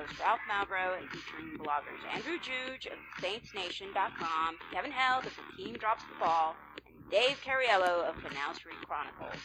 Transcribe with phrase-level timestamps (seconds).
[0.00, 5.76] host Ralph Malbrough and featuring bloggers Andrew Juge of SaintsNation.com, Kevin Held of The Team
[5.76, 9.40] Drops the Ball, and Dave Cariello of Canal Street Chronicles.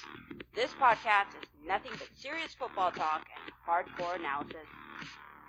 [0.53, 4.67] This podcast is nothing but serious football talk and hardcore analysis.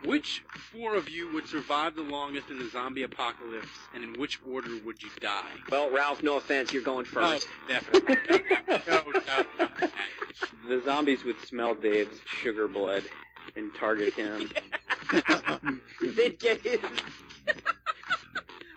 [0.05, 0.42] Which
[0.73, 4.70] four of you would survive the longest in the zombie apocalypse, and in which order
[4.84, 5.50] would you die?
[5.70, 7.48] Well, Ralph, no offense, you're going first.
[7.48, 8.42] Oh, definitely.
[8.69, 9.88] no, no, no.
[10.69, 13.05] The zombies would smell Dave's sugar blood
[13.55, 14.50] and target him.
[16.00, 16.80] They'd get his.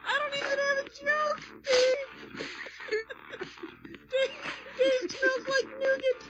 [0.08, 2.48] I don't even have a joke, Dave.
[4.12, 4.32] Dave,
[4.78, 6.30] Dave smells like nougat.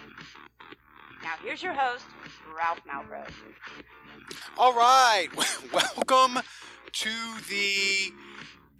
[1.23, 2.05] Now here's your host,
[2.57, 3.29] Ralph Malbrough.
[4.57, 5.27] All right,
[5.73, 6.39] welcome
[6.91, 7.09] to
[7.49, 8.13] the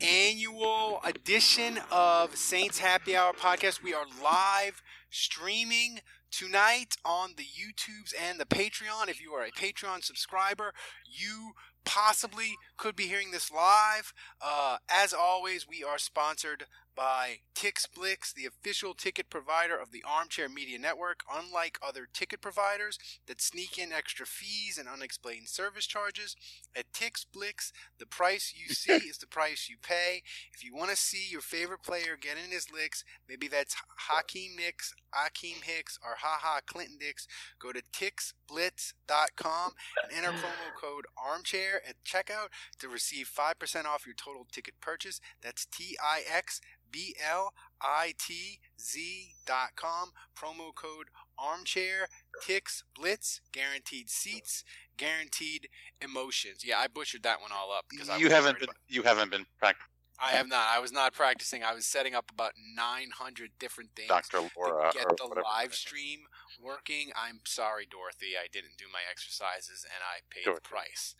[0.02, 3.83] annual edition of Saints Happy Hour podcast.
[3.83, 5.99] We are live streaming
[6.31, 9.09] tonight on the YouTubes and the Patreon.
[9.09, 10.73] If you are a Patreon subscriber,
[11.05, 11.53] you
[11.85, 14.13] possibly could be hearing this live.
[14.41, 16.66] Uh, as always, we are sponsored
[16.99, 21.21] by TixBlix, the official ticket provider of the Armchair Media Network.
[21.33, 26.36] Unlike other ticket providers that sneak in extra fees and unexplained service charges,
[26.75, 30.23] at TixBlix, the price you see is the price you pay.
[30.53, 33.77] If you want to see your favorite player get in his licks, maybe that's
[34.09, 37.27] Hakeem Nicks, Akeem Hicks, or Haha Clinton Dix,
[37.59, 39.71] go to TixBlitz.com
[40.03, 42.47] and enter promo code ARMCHAIR at checkout
[42.79, 45.19] to receive 5% off your total ticket purchase.
[45.41, 50.11] That's T I X B L I T Z dot com.
[50.37, 52.08] Promo code armchair.
[52.45, 53.41] Tix Blitz.
[53.52, 54.63] Guaranteed seats.
[54.97, 55.69] Guaranteed
[56.02, 56.63] emotions.
[56.65, 59.45] Yeah, I butchered that one all up because I you haven't been you haven't been
[59.59, 59.87] practicing
[60.21, 60.67] I have not.
[60.69, 61.63] I was not practicing.
[61.63, 64.39] I was setting up about 900 different things Dr.
[64.39, 66.19] to get the live stream
[66.61, 67.11] working.
[67.15, 68.33] I'm sorry, Dorothy.
[68.42, 71.15] I didn't do my exercises and I paid the price.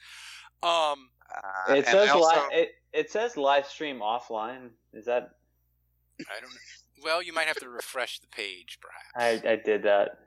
[0.61, 4.69] Um, Uh, It says also, li- it, it says live stream offline.
[4.94, 5.31] Is that
[6.19, 6.57] I don't know.
[7.03, 9.44] Well, you might have to refresh the page, perhaps.
[9.45, 10.19] I, I did that.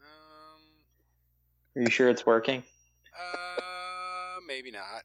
[0.00, 0.62] Um,
[1.76, 2.64] Are you sure it's working?
[3.16, 5.04] uh, maybe not.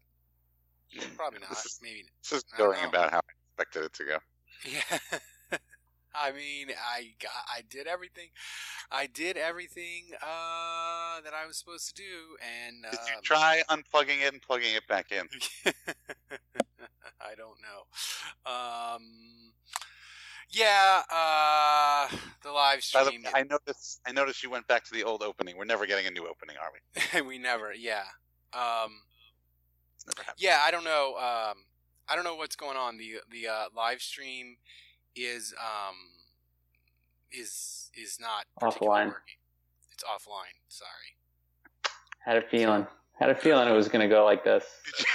[1.15, 1.49] Probably not.
[1.49, 2.05] This is- Maybe.
[2.23, 3.31] this is going about how I
[3.61, 4.17] expected it to go.
[4.65, 5.19] Yeah.
[6.17, 8.29] I mean, I got, I did everything.
[8.91, 13.61] I did everything uh, that I was supposed to do, and Did you um, try
[13.69, 15.27] unplugging it and plugging it back in?
[17.21, 18.51] I don't know.
[18.51, 19.03] Um,
[20.49, 22.07] yeah, uh,
[22.43, 23.23] the live By the stream.
[23.23, 25.57] way, I noticed I noticed you went back to the old opening.
[25.57, 27.21] We're never getting a new opening, are we?
[27.27, 27.73] we never.
[27.73, 28.03] Yeah.
[28.53, 29.01] Um,
[30.07, 31.15] never yeah, I don't know.
[31.17, 31.63] Um,
[32.07, 32.97] I don't know what's going on.
[32.97, 34.57] The the uh, live stream
[35.15, 35.95] is um
[37.31, 39.07] is is not particularly Offline.
[39.07, 39.35] working.
[39.91, 40.55] It's offline.
[40.67, 41.15] Sorry.
[42.19, 42.85] Had a feeling.
[43.19, 44.65] Had a feeling it was gonna go like this.
[44.85, 45.05] Did you,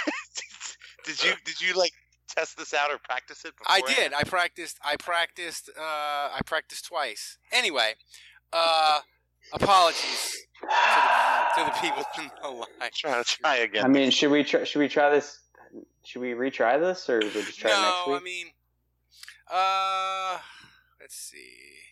[1.05, 1.93] did you did you like
[2.27, 3.53] test this out or practice it?
[3.67, 4.13] I did.
[4.13, 4.77] I practiced.
[4.83, 5.69] I practiced.
[5.77, 7.37] Uh, I practiced twice.
[7.51, 7.93] Anyway,
[8.53, 8.99] uh,
[9.53, 12.67] apologies to the, to the people in the line.
[12.93, 13.83] Try try again.
[13.83, 15.39] I mean, should we try, should we try this?
[16.05, 18.21] Should we retry this, or we'll just try it next No, week?
[18.21, 18.45] I mean,
[19.51, 20.37] uh,
[20.99, 21.37] let's see.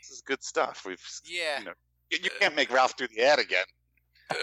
[0.02, 0.84] this is good stuff.
[0.86, 1.60] We've Yeah.
[1.60, 1.74] you know
[2.10, 3.66] you, you can't make Ralph do the ad again.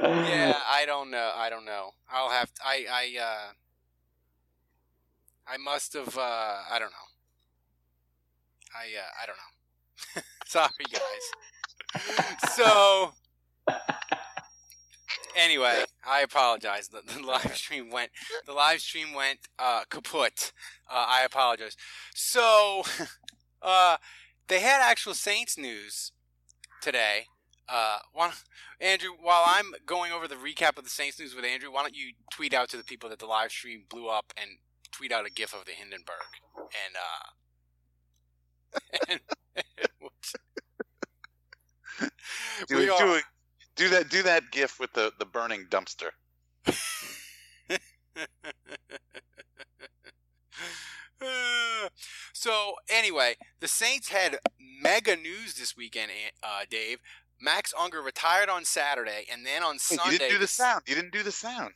[0.00, 1.32] yeah, I don't know.
[1.34, 1.90] I don't know.
[2.10, 2.52] I'll have.
[2.54, 2.86] To, I.
[2.90, 3.18] I.
[3.22, 3.52] Uh,
[5.46, 6.16] I must have.
[6.16, 6.20] Uh,
[6.70, 7.08] I don't know.
[8.74, 8.86] I.
[8.98, 10.22] Uh, I don't know.
[10.46, 12.52] Sorry, guys.
[12.54, 13.12] So.
[15.36, 16.88] Anyway, I apologize.
[16.88, 18.10] The, the live stream went.
[18.46, 20.52] The live stream went uh, kaput.
[20.90, 21.76] Uh, I apologize.
[22.14, 22.82] So,
[23.62, 23.96] uh,
[24.48, 26.12] they had actual Saints news
[26.80, 27.26] today.
[27.68, 28.30] Uh, one,
[28.80, 31.96] Andrew, while I'm going over the recap of the Saints news with Andrew, why don't
[31.96, 34.50] you tweet out to the people that the live stream blew up and
[34.90, 36.16] tweet out a gif of the Hindenburg
[36.58, 37.28] and uh
[39.08, 39.20] and,
[42.68, 43.20] Do, we do, are, do
[43.76, 46.10] that do that gif with the, the burning dumpster.
[52.32, 54.38] so anyway, the Saints had
[54.82, 56.10] mega news this weekend,
[56.42, 56.98] uh, Dave.
[57.40, 60.12] Max Unger retired on Saturday, and then on Sunday.
[60.12, 60.82] you didn't do the sound.
[60.86, 61.74] You didn't do the sound.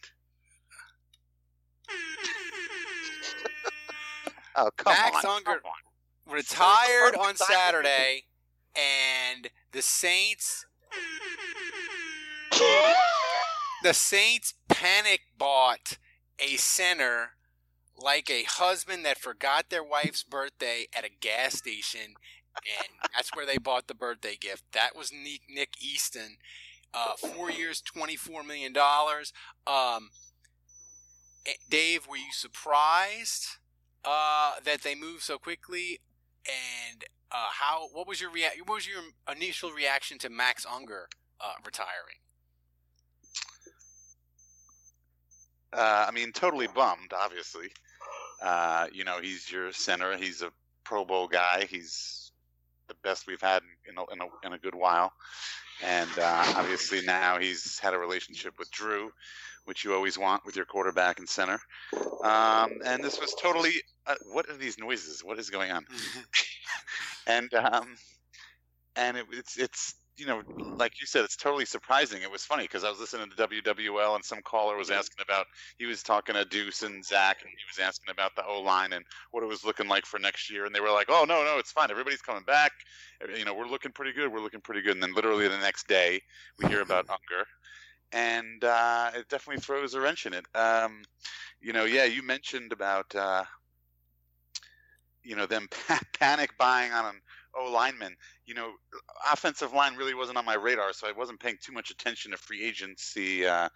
[4.57, 4.99] oh come on.
[4.99, 5.39] Max on!
[5.39, 5.73] Unger- come on.
[6.33, 7.35] retired on.
[7.37, 8.25] Saturday,
[8.77, 10.67] and the Saints.
[13.83, 15.99] the Saints panic bought
[16.39, 17.31] a center
[17.97, 22.15] like a husband that forgot their wife's birthday at a gas station,
[22.57, 24.65] and that's where they bought the birthday gift.
[24.73, 26.37] That was Nick, Nick Easton.
[26.95, 29.33] Uh, four years, twenty-four million dollars.
[29.67, 30.11] Um,
[31.47, 33.47] eh, Dave, were you surprised
[34.05, 36.01] uh, that they moved so quickly?
[36.47, 37.89] And uh, how?
[37.93, 41.09] What was your rea- What was your initial reaction to Max Unger
[41.41, 42.21] uh, retiring?
[45.77, 47.13] Uh, I mean, totally bummed.
[47.17, 47.69] Obviously,
[48.43, 50.17] uh, you know he's your center.
[50.17, 50.51] He's a
[50.85, 51.67] Pro Bowl guy.
[51.69, 52.33] He's
[52.89, 55.13] the best we've had in a, in a, in a good while.
[55.83, 59.11] And uh, obviously now he's had a relationship with Drew,
[59.65, 61.61] which you always want with your quarterback and center.
[62.23, 63.73] Um, and this was totally.
[64.07, 65.23] Uh, what are these noises?
[65.23, 65.85] What is going on?
[67.27, 67.97] and um,
[68.95, 70.43] and it, it's it's you know
[70.79, 72.23] like you said, it's totally surprising.
[72.23, 75.47] It was funny because I was listening to WWL and some caller was asking about.
[75.79, 78.93] He was talking to Deuce and Zach, and he was asking about the O line
[78.93, 80.65] and what it was looking like for next year.
[80.65, 81.91] And they were like, "Oh no, no, it's fine.
[81.91, 82.73] Everybody's coming back.
[83.37, 84.33] You know, we're looking pretty good.
[84.33, 86.21] We're looking pretty good." And then literally the next day,
[86.59, 87.47] we hear about Unger,
[88.13, 90.47] and uh, it definitely throws a wrench in it.
[90.55, 91.03] Um,
[91.61, 93.15] you know, yeah, you mentioned about.
[93.15, 93.45] Uh,
[95.23, 95.69] you know them
[96.19, 97.17] panic buying on
[97.59, 98.15] O lineman.
[98.47, 98.73] You know,
[99.33, 102.37] offensive line really wasn't on my radar, so I wasn't paying too much attention to
[102.37, 103.69] free agency uh,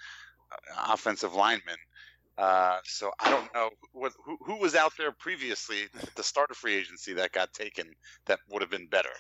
[0.88, 1.76] offensive linemen.
[2.38, 6.50] Uh, so I don't know what who, who was out there previously at the start
[6.50, 7.86] of free agency that got taken
[8.26, 9.10] that would have been better.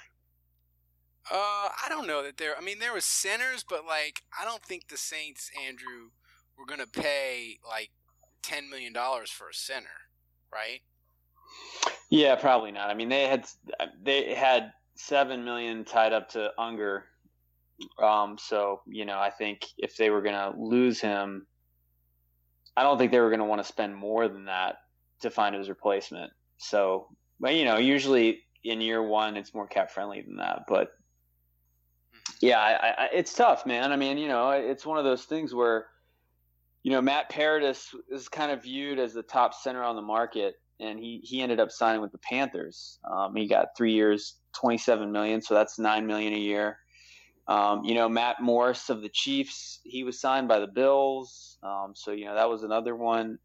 [1.30, 2.56] Uh, I don't know that there.
[2.56, 6.10] I mean, there was centers, but like, I don't think the Saints, Andrew,
[6.56, 7.90] were gonna pay like
[8.42, 10.08] ten million dollars for a center,
[10.52, 10.80] right?
[12.10, 12.90] Yeah, probably not.
[12.90, 13.46] I mean, they had
[14.02, 17.04] they had seven million tied up to Unger,
[18.02, 21.46] um, so you know, I think if they were gonna lose him,
[22.76, 24.76] I don't think they were gonna want to spend more than that
[25.20, 26.32] to find his replacement.
[26.58, 27.08] So,
[27.38, 30.64] but you know, usually in year one, it's more cap friendly than that.
[30.68, 30.90] But
[32.40, 33.92] yeah, I, I, it's tough, man.
[33.92, 35.86] I mean, you know, it's one of those things where,
[36.82, 40.54] you know, Matt Paradis is kind of viewed as the top center on the market
[40.80, 42.98] and he he ended up signing with the Panthers.
[43.10, 46.78] Um, he got three years, twenty seven million, so that's nine million a year.
[47.46, 51.92] Um, you know, Matt Morris of the Chiefs, he was signed by the Bills, um,
[51.94, 53.38] so you know that was another one.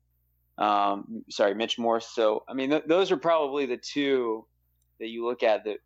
[0.57, 2.07] Um, sorry, Mitch Morse.
[2.13, 4.45] So I mean, th- those are probably the two
[4.99, 5.77] that you look at that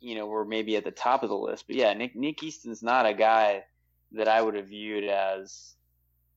[0.00, 1.66] you know were maybe at the top of the list.
[1.66, 3.64] But yeah, Nick Nick Easton's not a guy
[4.12, 5.74] that I would have viewed as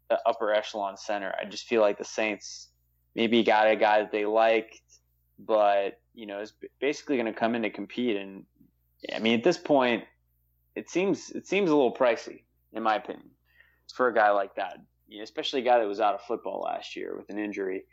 [0.09, 1.33] the upper echelon center.
[1.39, 2.69] I just feel like the Saints
[3.15, 4.81] maybe got a guy that they liked,
[5.39, 8.18] but you know is basically going to come in to compete.
[8.18, 8.45] And
[9.13, 10.04] I mean, at this point,
[10.75, 12.44] it seems it seems a little pricey,
[12.74, 13.30] in my opinion,
[13.94, 14.77] for a guy like that.
[15.07, 17.83] You know, especially a guy that was out of football last year with an injury,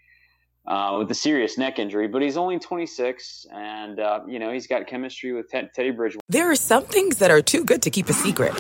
[0.66, 2.08] uh, with a serious neck injury.
[2.08, 6.24] But he's only 26, and uh, you know he's got chemistry with Ted- Teddy Bridgewater.
[6.28, 8.54] There are some things that are too good to keep a secret,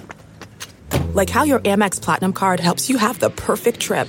[1.14, 4.08] like how your Amex Platinum card helps you have the perfect trip.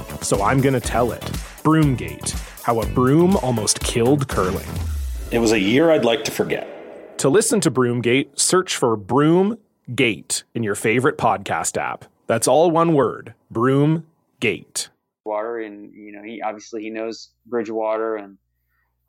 [0.21, 1.21] so I'm going to tell it.
[1.63, 2.31] Broomgate
[2.63, 4.67] How a Broom Almost Killed Curling.
[5.31, 7.17] It was a year I'd like to forget.
[7.19, 12.05] To listen to Broomgate, search for Broomgate in your favorite podcast app.
[12.27, 14.89] That's all one word Broomgate.
[15.23, 18.37] Bridgewater, and you know he obviously he knows Bridgewater and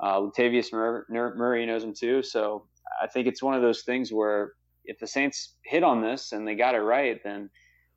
[0.01, 2.23] uh, Latavius Mur- Murray knows him too.
[2.23, 2.67] So
[3.01, 4.53] I think it's one of those things where
[4.85, 7.49] if the Saints hit on this and they got it right, then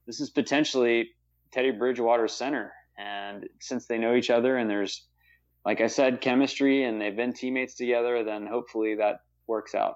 [0.08, 1.10] this is potentially
[1.52, 2.72] Teddy Bridgewater's center.
[2.98, 5.04] And since they know each other and there's,
[5.66, 9.96] like I said, chemistry and they've been teammates together, then hopefully that works out.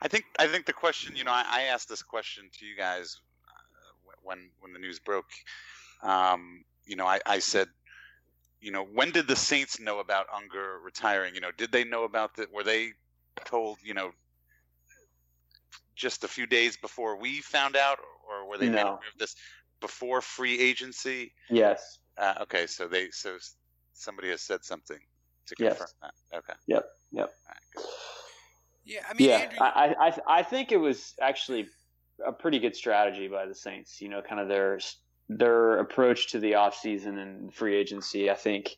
[0.00, 2.76] I think I think the question, you know, I, I asked this question to you
[2.76, 5.30] guys uh, when when the news broke.
[6.02, 7.68] Um, you know, I, I said,
[8.60, 11.34] you know, when did the Saints know about Unger retiring?
[11.34, 12.52] You know, did they know about that?
[12.52, 12.92] Were they
[13.44, 14.12] told, you know,
[15.96, 18.76] just a few days before we found out, or were they No.
[18.76, 19.34] made aware of this
[19.80, 21.32] before free agency?
[21.50, 21.98] Yes.
[22.16, 23.36] Uh, okay, so they so
[23.92, 24.98] somebody has said something
[25.46, 25.78] to Yes.
[25.78, 26.38] confirm that.
[26.38, 26.52] Okay.
[26.66, 26.84] Yep.
[27.12, 27.30] Yep.
[28.84, 31.68] Yeah, I mean, yeah, Andrew, I, I I think it was actually
[32.26, 34.00] a pretty good strategy by the Saints.
[34.00, 34.80] You know, kind of their
[35.28, 38.30] their approach to the offseason and free agency.
[38.30, 38.76] I think,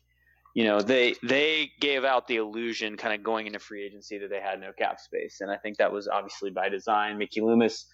[0.53, 4.29] you know, they they gave out the illusion kind of going into free agency that
[4.29, 7.17] they had no cap space, and I think that was obviously by design.
[7.17, 7.85] Mickey Loomis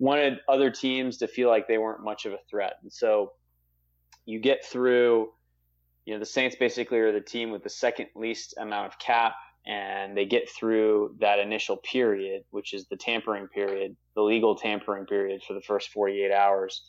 [0.00, 3.32] wanted other teams to feel like they weren't much of a threat, and so
[4.26, 5.28] you get through.
[6.06, 9.34] You know, the Saints basically are the team with the second least amount of cap
[9.66, 15.06] and they get through that initial period, which is the tampering period, the legal tampering
[15.06, 16.82] period for the first 48 hours.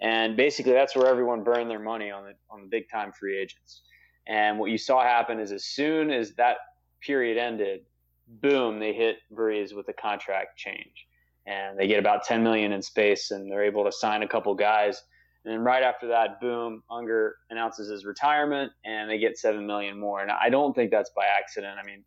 [0.00, 3.38] And basically, that's where everyone burned their money on the on the big time free
[3.38, 3.82] agents.
[4.26, 6.58] And what you saw happen is as soon as that
[7.00, 7.80] period ended,
[8.26, 11.06] boom, they hit Brees with a contract change,
[11.48, 14.54] and they get about 10 million in space, and they're able to sign a couple
[14.54, 15.00] guys.
[15.44, 19.98] And then right after that, boom, Unger announces his retirement, and they get seven million
[19.98, 20.20] more.
[20.20, 21.78] And I don't think that's by accident.
[21.82, 22.04] I mean,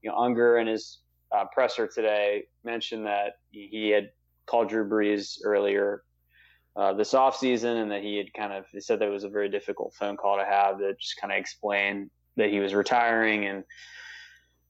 [0.00, 1.00] you know, Unger and his
[1.36, 4.08] uh, presser today mentioned that he had
[4.46, 6.02] called Drew Brees earlier
[6.76, 9.28] uh, this offseason and that he had kind of he said that it was a
[9.28, 13.46] very difficult phone call to have that just kind of explained that he was retiring.
[13.46, 13.64] And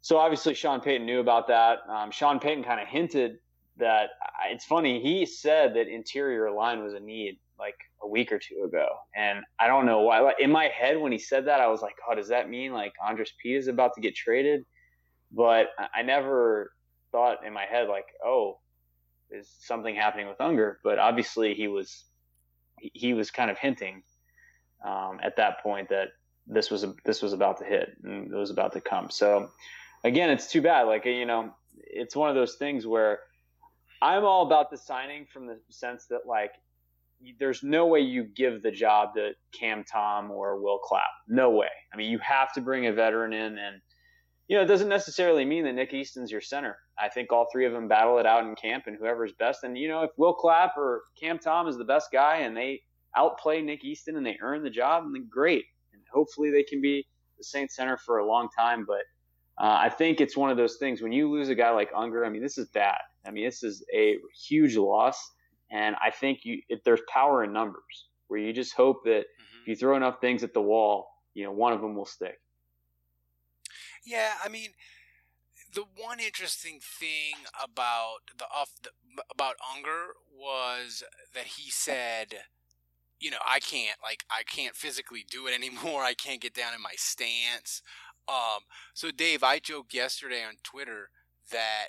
[0.00, 1.78] so obviously Sean Payton knew about that.
[1.88, 3.36] Um, Sean Payton kind of hinted
[3.80, 4.10] that
[4.50, 5.00] it's funny.
[5.02, 8.88] He said that interior line was a need like a week or two ago.
[9.14, 10.32] And I don't know why.
[10.38, 12.92] In my head, when he said that, I was like, oh, does that mean like
[13.06, 14.64] Andrus Peat is about to get traded?
[15.30, 16.72] But I- never
[17.12, 18.58] thought in my head like, oh,
[19.30, 20.80] is something happening with Unger?
[20.82, 22.04] But obviously, he was
[22.80, 24.02] he, he was kind of hinting
[24.84, 26.08] um, at that point that
[26.46, 29.10] this was this was about to hit and it was about to come.
[29.10, 29.50] So
[30.02, 30.82] again, it's too bad.
[30.82, 33.20] Like you know, it's one of those things where
[34.02, 36.52] I'm all about the signing from the sense that like
[37.38, 41.10] there's no way you give the job to Cam Tom or Will Clapp.
[41.28, 41.68] No way.
[41.92, 43.80] I mean, you have to bring a veteran in, and
[44.48, 46.76] you know, it doesn't necessarily mean that Nick Easton's your center.
[46.98, 49.64] I think all three of them battle it out in camp, and whoever's best.
[49.64, 52.80] And you know, if Will Clapp or Cam Tom is the best guy, and they
[53.16, 55.64] outplay Nick Easton and they earn the job, then great.
[55.92, 57.06] And hopefully, they can be
[57.38, 58.86] the Saints center for a long time.
[58.86, 59.02] But
[59.62, 62.24] uh, I think it's one of those things when you lose a guy like Unger.
[62.24, 62.98] I mean, this is bad.
[63.26, 64.16] I mean, this is a
[64.48, 65.18] huge loss,
[65.70, 69.24] and I think you if there's power in numbers, where you just hope that
[69.62, 72.40] if you throw enough things at the wall, you know, one of them will stick.
[74.04, 74.70] Yeah, I mean,
[75.72, 78.90] the one interesting thing about the off the,
[79.32, 81.02] about Unger was
[81.34, 82.34] that he said,
[83.20, 86.02] you know, I can't like I can't physically do it anymore.
[86.02, 87.82] I can't get down in my stance.
[88.28, 88.62] Um,
[88.94, 91.10] so Dave, I joked yesterday on Twitter
[91.50, 91.88] that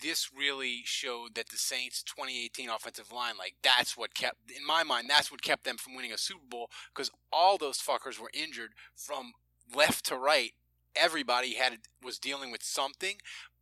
[0.00, 4.82] this really showed that the Saints 2018 offensive line, like that's what kept, in my
[4.82, 8.30] mind, that's what kept them from winning a Super Bowl because all those fuckers were
[8.34, 9.32] injured from
[9.74, 10.52] left to right.
[10.94, 13.16] Everybody had was dealing with something,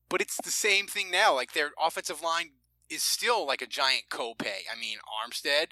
[0.08, 1.34] but it's the same thing now.
[1.34, 2.50] Like their offensive line
[2.88, 4.62] is still like a giant copay.
[4.70, 5.68] I mean, Armstead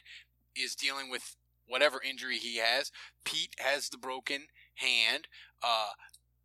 [0.57, 2.91] is dealing with whatever injury he has.
[3.25, 5.29] Peat has the broken hand.
[5.63, 5.91] Uh,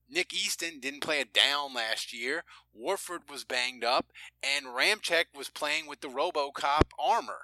[0.09, 2.43] Nick Easton didn't play a down last year.
[2.73, 4.07] Warford was banged up,
[4.41, 7.41] and Ramczyk was playing with the RoboCop armor.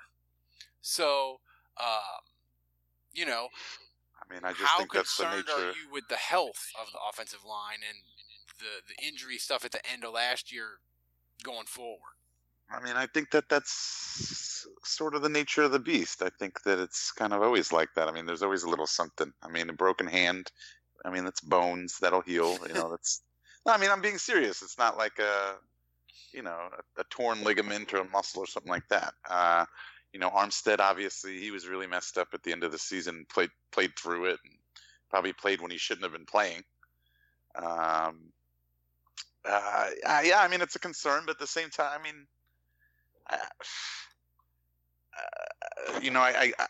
[0.82, 1.39] So,
[1.79, 2.22] um,
[3.13, 3.48] you know,
[4.22, 5.51] I mean, I just how think that's the nature.
[5.51, 7.98] are you with the health of the offensive line and
[8.60, 10.79] the the injury stuff at the end of last year
[11.43, 12.00] going forward?
[12.72, 16.24] I mean, I think that that's sort of the nature of the beast.
[16.24, 18.08] I think that it's kind of always like that.
[18.08, 19.32] I mean, there's always a little something.
[19.43, 20.51] I mean, a broken hand.
[21.05, 22.57] I mean, that's bones that'll heal.
[22.67, 23.22] You know, that's.
[23.65, 24.62] No, I mean, I'm being serious.
[24.62, 25.53] It's not like a,
[26.33, 26.67] you know,
[26.98, 29.13] a, a torn ligament or a muscle or something like that.
[29.29, 29.63] Uh,
[30.12, 33.25] you know, Armstead obviously he was really messed up at the end of the season.
[33.33, 34.53] Played played through it, and
[35.10, 36.62] probably played when he shouldn't have been playing.
[37.55, 38.33] Um,
[39.45, 39.89] uh,
[40.24, 42.27] yeah, I mean, it's a concern, but at the same time, I mean,
[43.29, 43.36] I,
[45.17, 46.67] uh, you know, I, I, I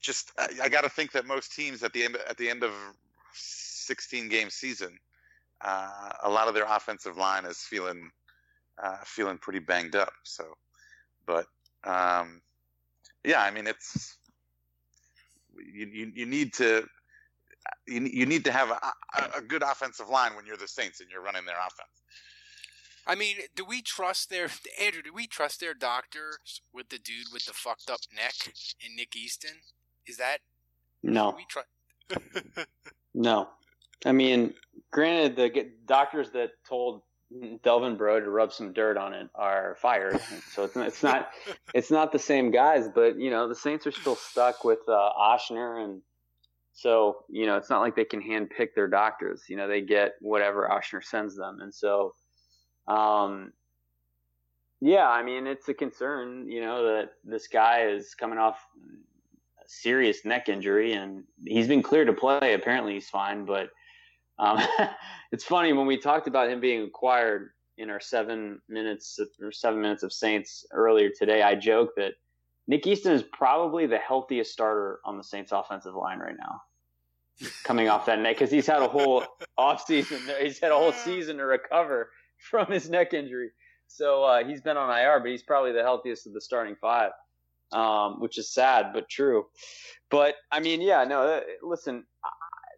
[0.00, 2.64] just I, I got to think that most teams at the end at the end
[2.64, 2.72] of
[3.38, 4.98] 16 game season,
[5.62, 8.10] uh, a lot of their offensive line is feeling
[8.82, 10.12] uh, feeling pretty banged up.
[10.24, 10.44] So,
[11.26, 11.46] but
[11.84, 12.40] um,
[13.24, 14.16] yeah, I mean it's
[15.56, 16.86] you, you, you need to
[17.86, 18.78] you, you need to have a,
[19.18, 22.02] a, a good offensive line when you're the Saints and you're running their offense.
[23.06, 24.48] I mean, do we trust their
[24.80, 25.02] Andrew?
[25.02, 28.34] Do we trust their doctors with the dude with the fucked up neck
[28.84, 29.56] and Nick Easton?
[30.06, 30.38] Is that
[31.02, 31.62] No, we try?
[33.18, 33.48] no.
[34.06, 34.54] I mean,
[34.92, 37.02] granted, the doctors that told
[37.64, 40.20] Delvin Breaux to rub some dirt on it are fired,
[40.52, 41.30] so it's, it's not
[41.74, 42.88] it's not the same guys.
[42.94, 46.00] But you know, the Saints are still stuck with uh, Ochsner, and
[46.72, 49.42] so you know, it's not like they can hand pick their doctors.
[49.48, 52.14] You know, they get whatever Ochsner sends them, and so.
[52.86, 53.52] Um,
[54.80, 58.64] yeah, I mean, it's a concern, you know, that this guy is coming off
[59.68, 62.54] serious neck injury and he's been cleared to play.
[62.54, 63.44] Apparently, he's fine.
[63.44, 63.70] But
[64.38, 64.60] um,
[65.32, 69.80] it's funny when we talked about him being acquired in our seven minutes or seven
[69.80, 71.42] minutes of Saints earlier today.
[71.42, 72.14] I joked that
[72.66, 76.60] Nick Easton is probably the healthiest starter on the Saints offensive line right now.
[77.62, 79.24] Coming off that neck, because he's had a whole
[79.58, 82.10] offseason, he's had a whole season to recover
[82.50, 83.50] from his neck injury.
[83.86, 87.12] So uh, he's been on IR, but he's probably the healthiest of the starting five,
[87.72, 89.46] um, which is sad but true.
[90.10, 91.22] But I mean, yeah, no.
[91.22, 92.04] uh, Listen,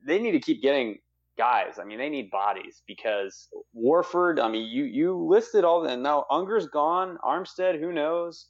[0.07, 0.99] they need to keep getting
[1.39, 1.79] guys.
[1.81, 4.41] I mean, they need bodies because Warford.
[4.41, 6.27] I mean, you you listed all the now.
[6.31, 7.19] Unger's gone.
[7.25, 8.47] Armstead, who knows?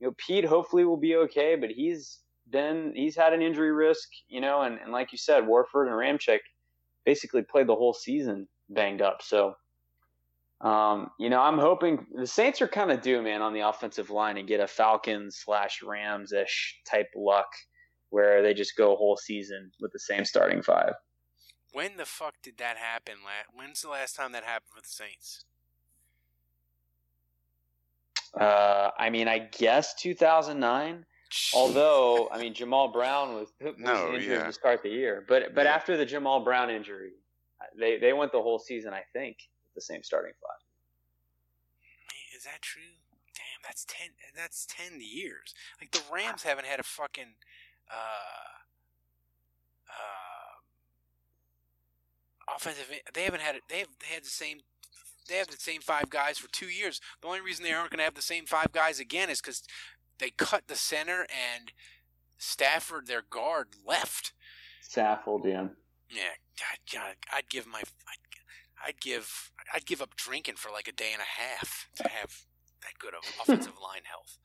[0.00, 4.08] You know, Peat hopefully will be okay, but he's been he's had an injury risk.
[4.28, 6.40] You know, and, and like you said, Warford and Ramczyk
[7.04, 9.22] basically played the whole season banged up.
[9.22, 9.54] So.
[10.60, 14.10] Um, you know, I'm hoping the Saints are kind of due, man, on the offensive
[14.10, 17.46] line and get a Falcons slash Rams ish type luck
[18.10, 20.94] where they just go a whole season with the same starting five.
[21.72, 23.14] When the fuck did that happen?
[23.54, 25.44] When's the last time that happened for the Saints?
[28.38, 31.04] Uh, I mean, I guess 2009.
[31.54, 34.44] Although, I mean, Jammal Brown was, was No, injured yeah.
[34.46, 37.10] to start the year, but but after the Jammal Brown injury,
[37.78, 40.60] they they went the whole season, I think, with the same starting five.
[42.10, 42.98] Man, is that true?
[43.34, 44.10] Damn, that's ten.
[44.34, 45.54] That's ten years.
[45.80, 47.34] Like the Rams haven't had a fucking.
[47.90, 48.58] Uh,
[49.88, 50.54] uh,
[52.56, 52.90] offensive.
[53.14, 53.62] They haven't had it.
[53.68, 54.60] They have they had the same.
[55.28, 57.00] They have the same five guys for two years.
[57.20, 59.62] The only reason they aren't going to have the same five guys again is because
[60.18, 61.70] they cut the center and
[62.38, 64.32] Stafford, their guard, left.
[64.82, 65.68] Saffold, yeah.
[66.10, 68.27] Yeah, God, God, I'd give my, I'd,
[68.86, 72.42] I'd give, I'd give up drinking for like a day and a half to have
[72.82, 74.38] that good of offensive line health.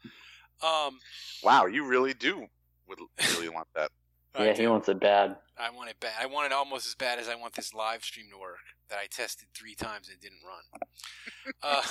[0.61, 0.99] Um,
[1.43, 2.47] Wow, you really do
[2.87, 2.99] would
[3.35, 3.91] really want that.
[4.37, 5.35] Yeah, he wants it bad.
[5.57, 6.13] I want it bad.
[6.19, 8.57] I want it almost as bad as I want this live stream to work
[8.89, 10.81] that I tested three times and it didn't run.
[11.61, 11.81] Uh,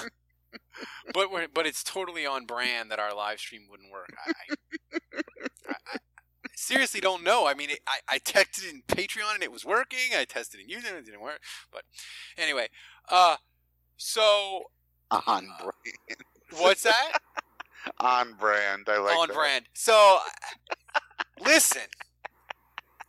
[1.13, 4.15] but we're, but it's totally on brand that our live stream wouldn't work.
[4.27, 4.55] I
[6.63, 7.47] seriously don't know.
[7.47, 9.99] I mean, it, I, I texted in Patreon and it was working.
[10.17, 11.41] I tested in YouTube and it didn't work.
[11.73, 11.83] But
[12.39, 12.69] anyway,
[13.11, 13.37] uh,
[13.97, 14.65] so
[15.11, 15.23] On
[15.59, 16.21] brand.
[16.59, 17.19] what's that?
[18.01, 18.89] On brand.
[18.89, 19.35] I like on that.
[19.35, 19.65] brand.
[19.75, 20.19] So,
[21.45, 21.83] listen,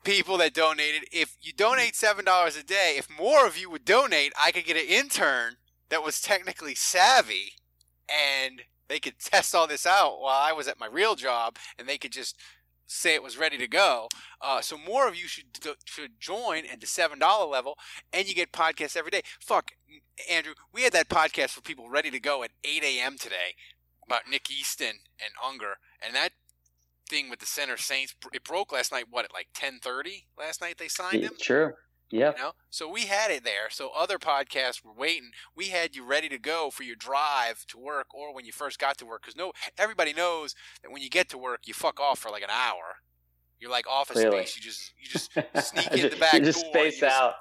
[0.03, 3.85] people that donated, if you donate seven dollars a day, if more of you would
[3.85, 5.57] donate, I could get an intern
[5.89, 7.53] that was technically savvy,
[8.09, 11.87] and they could test all this out while I was at my real job, and
[11.87, 12.35] they could just
[12.87, 14.07] say it was ready to go.
[14.41, 15.45] Uh, so more of you should
[15.85, 17.77] should join at the seven dollar level,
[18.11, 19.21] and you get podcasts every day.
[19.39, 19.71] Fuck,
[20.29, 23.17] Andrew, we had that podcast for people ready to go at eight a.m.
[23.17, 23.55] today
[24.05, 26.31] about Nick Easton and Unger, and that
[27.09, 29.05] thing with the center Saints it broke last night.
[29.09, 31.33] What at like ten thirty last night they signed him.
[31.41, 31.75] Sure.
[32.13, 32.37] Yep.
[32.37, 33.69] You know, so we had it there.
[33.71, 35.31] So other podcasts were waiting.
[35.55, 38.77] We had you ready to go for your drive to work, or when you first
[38.79, 39.21] got to work.
[39.23, 42.43] Because no, everybody knows that when you get to work, you fuck off for like
[42.43, 42.97] an hour.
[43.59, 44.45] You're like office Clearly.
[44.45, 44.57] space.
[44.57, 45.31] You just you just
[45.71, 46.89] sneak in the back you just door.
[46.89, 47.33] space and you just- out.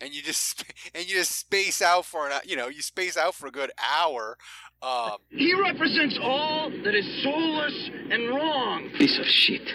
[0.00, 3.34] and you just and you just space out for an you know you space out
[3.34, 4.38] for a good hour.
[4.82, 8.88] Um, He represents all that is soulless and wrong.
[8.98, 9.68] Piece of shit.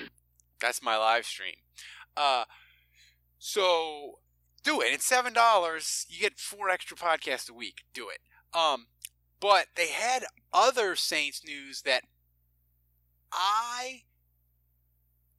[0.62, 1.56] That's my live stream.
[2.16, 2.46] Uh,
[3.38, 4.19] so
[4.60, 4.94] do it.
[4.94, 6.06] It's seven dollars.
[6.10, 7.84] You get four extra podcasts a week.
[7.94, 8.20] Do it.
[8.58, 8.88] Um,
[9.40, 12.04] but they had other Saints news that
[13.32, 14.04] I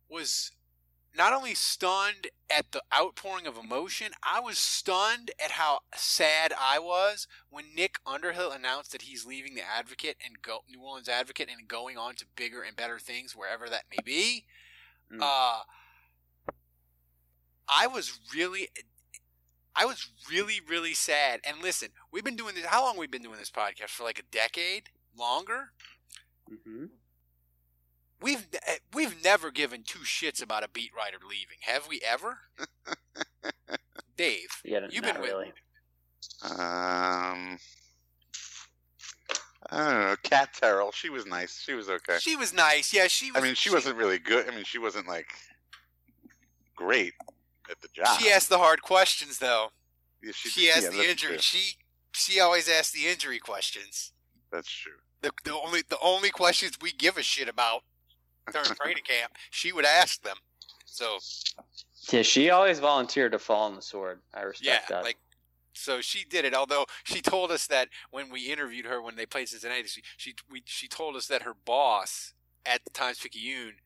[0.09, 0.52] was
[1.16, 6.78] not only stunned at the outpouring of emotion, I was stunned at how sad I
[6.78, 11.48] was when Nick Underhill announced that he's leaving the Advocate and go New Orleans Advocate
[11.50, 14.44] and going on to bigger and better things wherever that may be.
[15.12, 15.20] Mm.
[15.20, 15.62] Uh,
[17.68, 18.68] I was really,
[19.74, 21.40] I was really, really sad.
[21.44, 22.64] And listen, we've been doing this.
[22.66, 24.04] How long we've been doing this podcast for?
[24.04, 25.70] Like a decade, longer.
[26.50, 26.87] Mm-hmm.
[28.20, 32.38] We've eh, we've never given two shits about a beat writer leaving, have we ever?
[34.16, 35.52] Dave, Yeah, you've not been with really.
[36.42, 37.59] Um,
[39.70, 40.16] I don't know.
[40.22, 41.59] Kat Terrell, she was nice.
[41.59, 42.18] She was okay.
[42.18, 42.92] She was nice.
[42.92, 43.42] Yeah, she was.
[43.42, 44.48] I mean, she, wasn't really good.
[44.48, 45.28] I mean, she wasn't like
[46.76, 47.14] great
[47.70, 48.18] at the job.
[48.20, 49.68] She asked the hard questions though.
[50.22, 51.30] Yeah, she, She asked yeah, the injury.
[51.33, 51.38] true.
[51.38, 51.76] She
[52.12, 54.12] she always asked the injury questions.
[54.50, 54.94] That's true.
[55.22, 57.83] The, the only the only questions we give a shit about
[58.52, 60.37] during training camp, she would ask them.
[60.87, 61.18] So
[62.11, 64.20] Yeah, she always volunteered to fall on the sword.
[64.35, 65.04] I respect yeah, that.
[65.04, 65.18] like
[65.72, 66.54] so she did it.
[66.54, 70.35] Although she told us that when we interviewed her when they played Cincinnati, she she
[70.50, 72.35] we, she told us that her boss
[72.66, 73.76] at the Times Picayune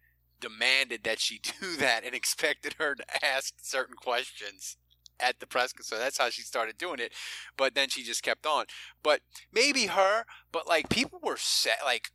[0.44, 4.76] demanded that she do that and expected her to ask certain questions
[5.18, 5.72] at the press.
[5.80, 7.12] So that's how she started doing it.
[7.56, 8.66] But then she just kept on.
[9.02, 9.20] But
[9.52, 10.24] maybe her.
[10.52, 12.10] But like people were sad, like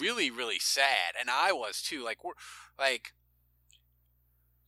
[0.00, 2.04] really really sad, and I was too.
[2.04, 2.32] Like we're
[2.78, 3.12] like.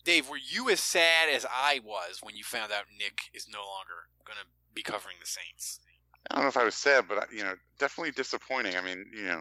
[0.05, 3.61] Dave, were you as sad as I was when you found out Nick is no
[3.61, 5.81] longer going to be covering the Saints?
[6.31, 8.77] I don't know if I was sad, but you know, definitely disappointing.
[8.77, 9.41] I mean, you know,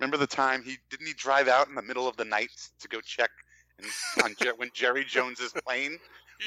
[0.00, 2.88] remember the time he didn't he drive out in the middle of the night to
[2.88, 3.30] go check
[3.78, 3.86] and,
[4.24, 5.98] on Jer- when Jerry Jones's plane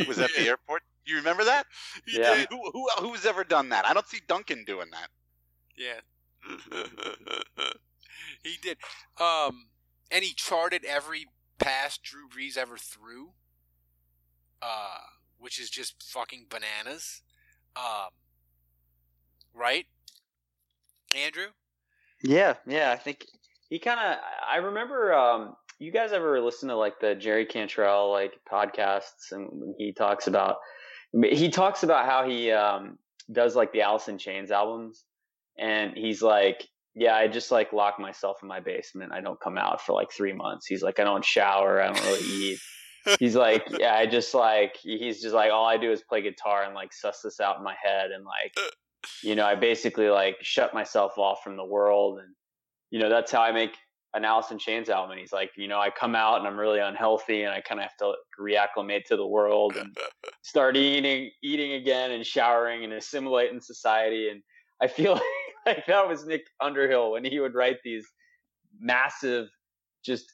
[0.08, 0.82] was at the airport?
[1.06, 1.66] You remember that?
[2.08, 2.46] Yeah.
[2.50, 3.86] Who, who who's ever done that?
[3.86, 5.10] I don't see Duncan doing that.
[5.78, 6.00] Yeah.
[8.44, 8.78] he did.
[9.20, 9.68] Um,
[10.12, 11.26] and he charted every
[11.60, 13.32] pass Drew Brees ever threw,
[14.62, 15.00] uh,
[15.38, 17.22] which is just fucking bananas.
[17.76, 18.10] Um,
[19.54, 19.86] right?
[21.16, 21.48] Andrew?
[22.22, 22.92] Yeah, yeah.
[22.92, 23.26] I think
[23.74, 24.18] he kind of.
[24.48, 25.16] I remember.
[25.16, 30.28] Um, you guys ever listen to like the Jerry Cantrell like podcasts, and he talks
[30.28, 30.58] about
[31.24, 33.00] he talks about how he um,
[33.32, 35.06] does like the Alice in Chains albums,
[35.58, 39.12] and he's like, yeah, I just like lock myself in my basement.
[39.12, 40.68] I don't come out for like three months.
[40.68, 41.82] He's like, I don't shower.
[41.82, 42.60] I don't really eat.
[43.20, 44.78] he's like, yeah, I just like.
[44.84, 47.64] He's just like, all I do is play guitar and like suss this out in
[47.64, 48.54] my head, and like
[49.24, 52.20] you know, I basically like shut myself off from the world.
[52.20, 52.36] And,
[52.94, 53.76] you know, that's how I make
[54.14, 55.10] an in Chains album.
[55.12, 57.82] And he's like, you know, I come out and I'm really unhealthy and I kind
[57.82, 59.98] of have to reacclimate to the world and
[60.44, 64.30] start eating, eating again and showering and assimilate in society.
[64.30, 64.44] And
[64.80, 65.24] I feel like,
[65.66, 68.06] like that was Nick Underhill when he would write these
[68.80, 69.48] massive,
[70.06, 70.26] just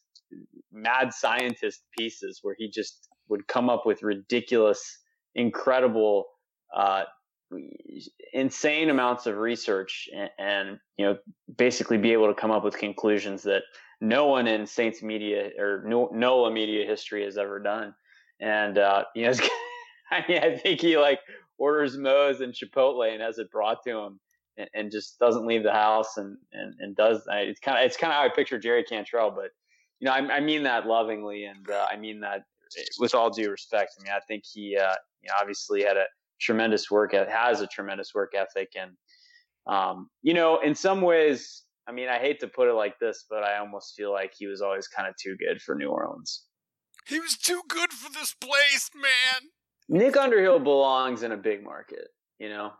[0.70, 4.84] mad scientist pieces where he just would come up with ridiculous,
[5.34, 6.26] incredible,
[6.76, 7.04] uh,
[8.34, 11.18] insane amounts of research and, and, you know
[11.58, 13.64] basically be able to come up with conclusions that
[14.02, 17.94] no one in Saints media or no, media history has ever done.
[18.40, 19.34] And uh, you know,
[20.12, 21.20] I mean, I think he like
[21.58, 24.20] orders Moe's and Chipotle and has it brought to him,
[24.74, 27.22] and, just doesn't leave the house and and, and does.
[27.30, 29.52] It's kind of it's kind of how I picture Jerry Cantrell, but
[30.00, 32.44] you know, I, I mean that lovingly, and uh, I mean that
[33.00, 33.94] with all due respect.
[34.00, 36.06] I mean, I think he uh, you know, obviously had a
[36.40, 38.92] tremendous work has a tremendous work ethic and
[39.68, 43.26] um, you know in some ways i mean i hate to put it like this
[43.30, 46.46] but i almost feel like he was always kind of too good for new orleans
[47.08, 49.50] He was too good for this place, man.
[49.90, 52.08] nick underhill belongs in a big market
[52.40, 52.72] you know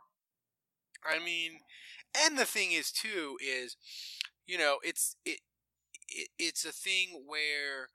[1.06, 1.60] I mean,
[2.26, 3.78] and the thing is too is,
[4.46, 5.40] you know, it's it,
[6.08, 7.90] it it's a thing where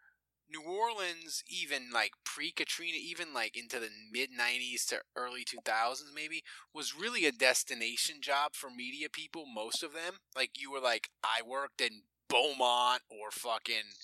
[0.50, 6.14] New Orleans, even like pre Katrina, even like into the mid '90s to early 2000s,
[6.14, 6.42] maybe
[6.74, 9.44] was really a destination job for media people.
[9.52, 13.94] Most of them, like you were like, I worked in Beaumont or fucking,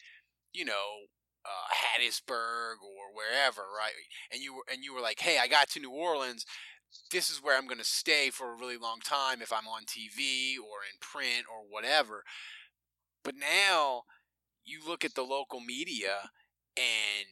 [0.53, 1.09] you know,
[1.45, 3.93] uh, Hattiesburg or wherever, right?
[4.33, 6.45] And you were and you were like, hey, I got to New Orleans.
[7.13, 9.83] This is where I'm going to stay for a really long time if I'm on
[9.83, 12.25] TV or in print or whatever.
[13.23, 14.03] But now
[14.71, 16.31] you look at the local media
[16.77, 17.27] and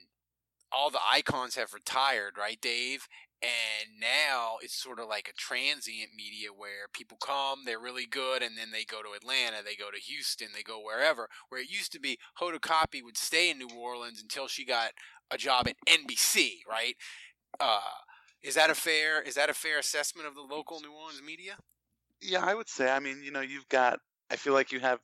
[0.72, 3.06] all the icons have retired, right, Dave?
[3.40, 8.42] And now it's sort of like a transient media where people come, they're really good,
[8.42, 11.28] and then they go to Atlanta, they go to Houston, they go wherever.
[11.48, 14.90] Where it used to be Hoda Kotb would stay in New Orleans until she got
[15.30, 16.96] a job at NBC, right?
[17.60, 17.80] Uh,
[18.42, 21.56] is that a fair is that a fair assessment of the local New Orleans media?
[22.20, 22.90] Yeah, I would say.
[22.90, 24.00] I mean, you know, you've got.
[24.30, 25.00] I feel like you have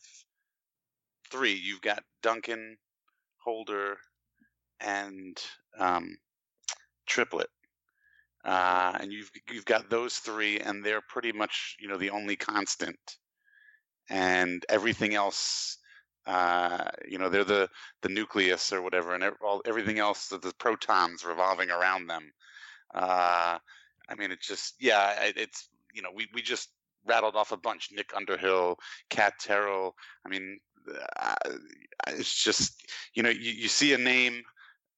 [1.35, 1.55] three.
[1.55, 2.77] You've got Duncan,
[3.39, 3.97] Holder,
[4.81, 5.37] and
[5.79, 6.17] um,
[7.07, 7.49] Triplett.
[8.45, 12.37] Uh, and you've you've got those three, and they're pretty much you know the only
[12.37, 12.99] constant,
[14.11, 15.79] and everything else,
[16.27, 17.69] uh, you know, they're the
[18.03, 22.31] the nucleus or whatever, and all, everything else, the, the protons revolving around them.
[22.95, 23.59] Uh,
[24.09, 26.69] I mean, it's just yeah, it, it's you know, we we just
[27.07, 28.77] rattled off a bunch: Nick Underhill,
[29.09, 29.95] Kat Terrell.
[30.27, 30.61] I mean,
[32.09, 34.43] it's just you know, you, you see a name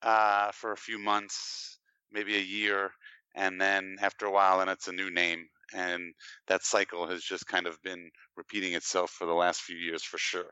[0.03, 1.79] uh, for a few months,
[2.13, 2.91] maybe a year,
[3.35, 6.15] and then after a while, and it's a new name, and
[6.49, 10.19] that cycle has just kind of been repeating itself for the last few years for
[10.19, 10.51] sure.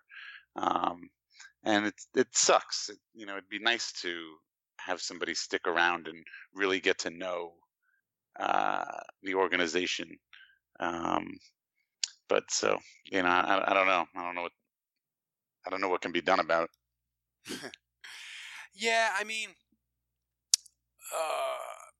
[0.56, 1.08] Um,
[1.64, 2.88] and it it sucks.
[2.90, 4.14] It, you know, it'd be nice to
[4.78, 6.22] have somebody stick around and
[6.54, 7.52] really get to know
[8.38, 8.84] uh,
[9.22, 10.10] the organization.
[10.80, 11.38] Um,
[12.28, 12.78] but so
[13.10, 14.04] you know, I, I don't know.
[14.16, 14.52] I don't know what
[15.66, 16.68] I don't know what can be done about
[17.48, 17.72] it.
[18.74, 19.50] Yeah, I mean,
[21.14, 21.92] uh,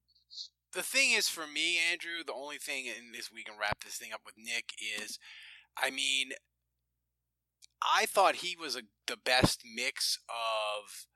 [0.72, 3.94] the thing is for me, Andrew, the only thing, and this we can wrap this
[3.94, 5.18] thing up with Nick is,
[5.81, 6.31] I mean,
[7.81, 11.07] I thought he was a, the best mix of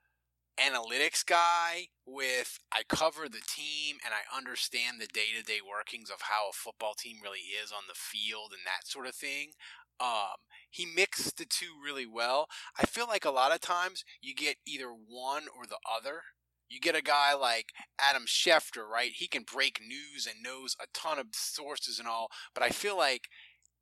[0.59, 6.09] analytics guy with I cover the team and I understand the day to day workings
[6.09, 9.51] of how a football team really is on the field and that sort of thing.
[9.99, 12.47] Um, he mixed the two really well.
[12.77, 16.21] I feel like a lot of times you get either one or the other.
[16.69, 17.67] You get a guy like
[17.99, 19.11] Adam Schefter, right?
[19.15, 22.95] He can break news and knows a ton of sources and all, but I feel
[22.95, 23.23] like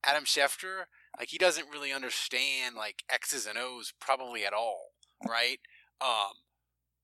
[0.05, 0.85] Adam Schefter,
[1.19, 4.91] like he doesn't really understand like X's and O's probably at all,
[5.27, 5.59] right?
[5.99, 6.31] Um,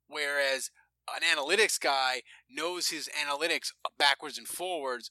[0.08, 0.72] whereas
[1.14, 5.10] an analytics guy knows his analytics backwards and forwards,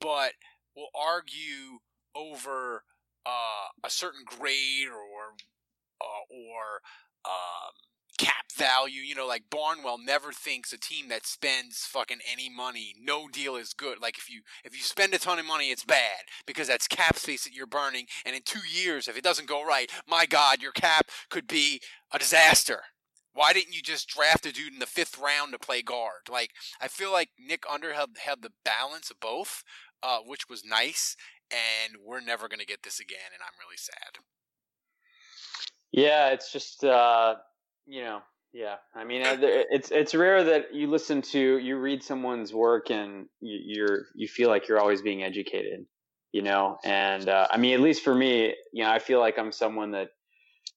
[0.00, 0.32] but
[0.74, 1.78] will argue
[2.16, 2.82] over
[3.26, 5.34] uh, a certain grade or
[6.00, 6.80] uh, or
[7.24, 7.72] um,
[8.18, 9.00] cap value.
[9.00, 13.56] You know, like Barnwell never thinks a team that spends fucking any money, no deal
[13.56, 14.00] is good.
[14.00, 17.16] Like if you if you spend a ton of money, it's bad because that's cap
[17.16, 18.06] space that you're burning.
[18.24, 21.80] And in two years, if it doesn't go right, my God, your cap could be
[22.12, 22.82] a disaster.
[23.32, 26.28] Why didn't you just draft a dude in the fifth round to play guard?
[26.30, 29.64] Like I feel like Nick Underhill had the balance of both,
[30.02, 31.16] uh, which was nice
[31.50, 34.22] and we're never going to get this again, and I'm really sad.
[35.92, 37.36] Yeah, it's just uh,
[37.86, 38.20] you know,
[38.52, 38.76] yeah.
[38.94, 43.60] I mean, it's it's rare that you listen to you read someone's work and you,
[43.64, 45.86] you're you feel like you're always being educated,
[46.32, 46.78] you know.
[46.84, 49.92] And uh, I mean, at least for me, you know, I feel like I'm someone
[49.92, 50.08] that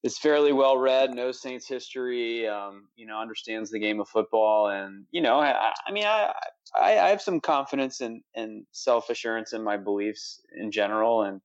[0.03, 4.69] is fairly well read, knows Saints history, um, you know, understands the game of football,
[4.69, 6.31] and you know, I, I mean, I,
[6.75, 11.41] I, I have some confidence and and self assurance in my beliefs in general, and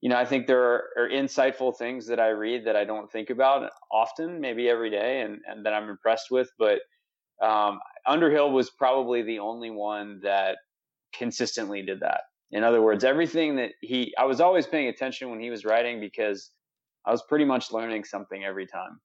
[0.00, 3.10] you know, I think there are, are, insightful things that I read that I don't
[3.10, 6.50] think about often, maybe every day, and and that I'm impressed with.
[6.58, 6.80] But
[7.42, 10.56] um, Underhill was probably the only one that
[11.12, 12.22] consistently did that.
[12.50, 16.00] In other words, everything that he, I was always paying attention when he was writing
[16.00, 16.50] because
[17.06, 19.00] I was pretty much learning something every time.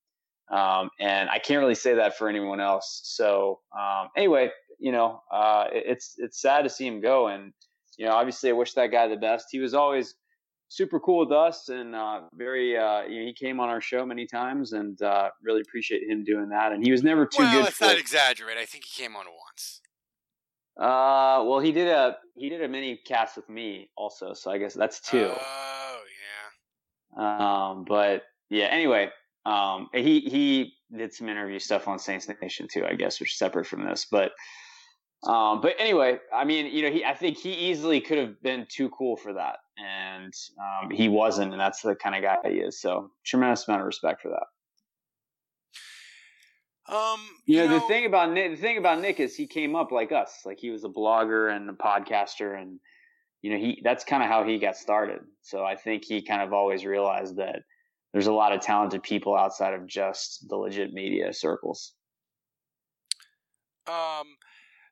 [0.50, 3.02] Um, and I can't really say that for anyone else.
[3.04, 7.52] So um, anyway, you know, uh, it, it's it's sad to see him go, and
[7.98, 9.48] you know, obviously, I wish that guy the best.
[9.52, 10.16] He was always
[10.70, 12.78] super cool with us, and uh, very.
[12.78, 16.24] Uh, you know, he came on our show many times, and uh, really appreciate him
[16.24, 16.72] doing that.
[16.72, 17.64] And he was never too well, good.
[17.66, 18.58] let's not exaggerate.
[18.58, 19.82] I think he came on once.
[20.78, 24.60] Uh, well, he did a he did a mini cast with me also, so I
[24.60, 25.34] guess that's two.
[27.18, 29.10] Um, but yeah, anyway,
[29.46, 33.38] um, he he did some interview stuff on Saints Nation too, I guess, which is
[33.38, 34.06] separate from this.
[34.10, 34.32] But
[35.24, 38.68] um, but anyway, I mean, you know, he I think he easily could have been
[38.70, 42.60] too cool for that, and um, he wasn't, and that's the kind of guy he
[42.60, 42.80] is.
[42.80, 44.46] So tremendous amount of respect for that.
[46.90, 49.48] Um, you, you know, know, the thing about Nick, the thing about Nick is he
[49.48, 52.80] came up like us, like he was a blogger and a podcaster, and
[53.48, 55.22] you know, he that's kind of how he got started.
[55.42, 57.62] So I think he kind of always realized that
[58.12, 61.94] there's a lot of talented people outside of just the legit media circles.
[63.88, 64.36] Um,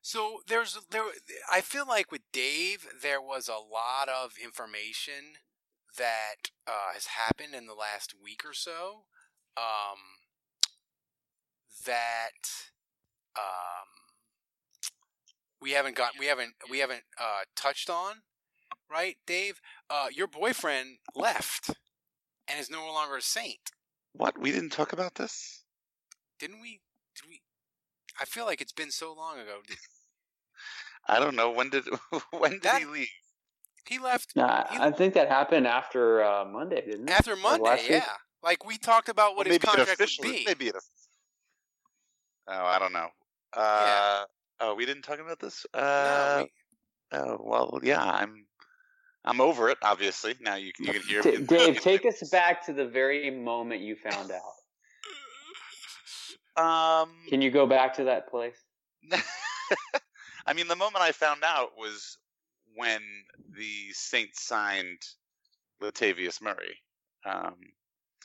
[0.00, 1.04] so there's there.
[1.52, 5.34] I feel like with Dave, there was a lot of information
[5.98, 9.04] that uh, has happened in the last week or so.
[9.58, 9.98] Um,
[11.84, 12.48] that
[13.36, 13.88] um,
[15.60, 18.22] we haven't got we haven't we haven't uh, touched on,
[18.90, 19.60] right, Dave?
[19.90, 21.70] Uh, your boyfriend left
[22.48, 23.70] and is no longer a saint.
[24.12, 24.38] What?
[24.40, 25.64] We didn't talk about this?
[26.38, 26.80] Didn't we?
[27.20, 27.40] Did we?
[28.20, 29.58] I feel like it's been so long ago.
[29.66, 29.76] Did,
[31.08, 31.50] I don't know.
[31.50, 31.84] When did
[32.30, 33.08] when did That- he leave?
[33.88, 37.12] he left Nah, I think that happened after uh, Monday, didn't it?
[37.12, 37.62] after Monday.
[37.62, 37.90] last week?
[37.92, 38.02] Yeah,
[38.42, 40.42] like we talked about what Well, his maybe it contract would be.
[40.44, 40.74] maybe it
[42.48, 43.08] Oh, I don't know.
[43.52, 44.24] Uh,
[44.58, 45.66] Oh, we didn't talk about this.
[45.74, 46.44] Uh,
[47.12, 48.02] oh well, yeah.
[48.02, 48.45] I'm
[49.26, 49.78] I'm over it.
[49.82, 51.38] Obviously, now you can, you can hear me.
[51.46, 54.56] Dave, take us back to the very moment you found out.
[56.56, 58.56] Um, Can you go back to that place?
[60.46, 62.16] I mean, the moment I found out was
[62.76, 63.00] when
[63.56, 65.00] the Saints signed
[65.82, 66.76] Latavius Murray.
[67.24, 67.56] Um,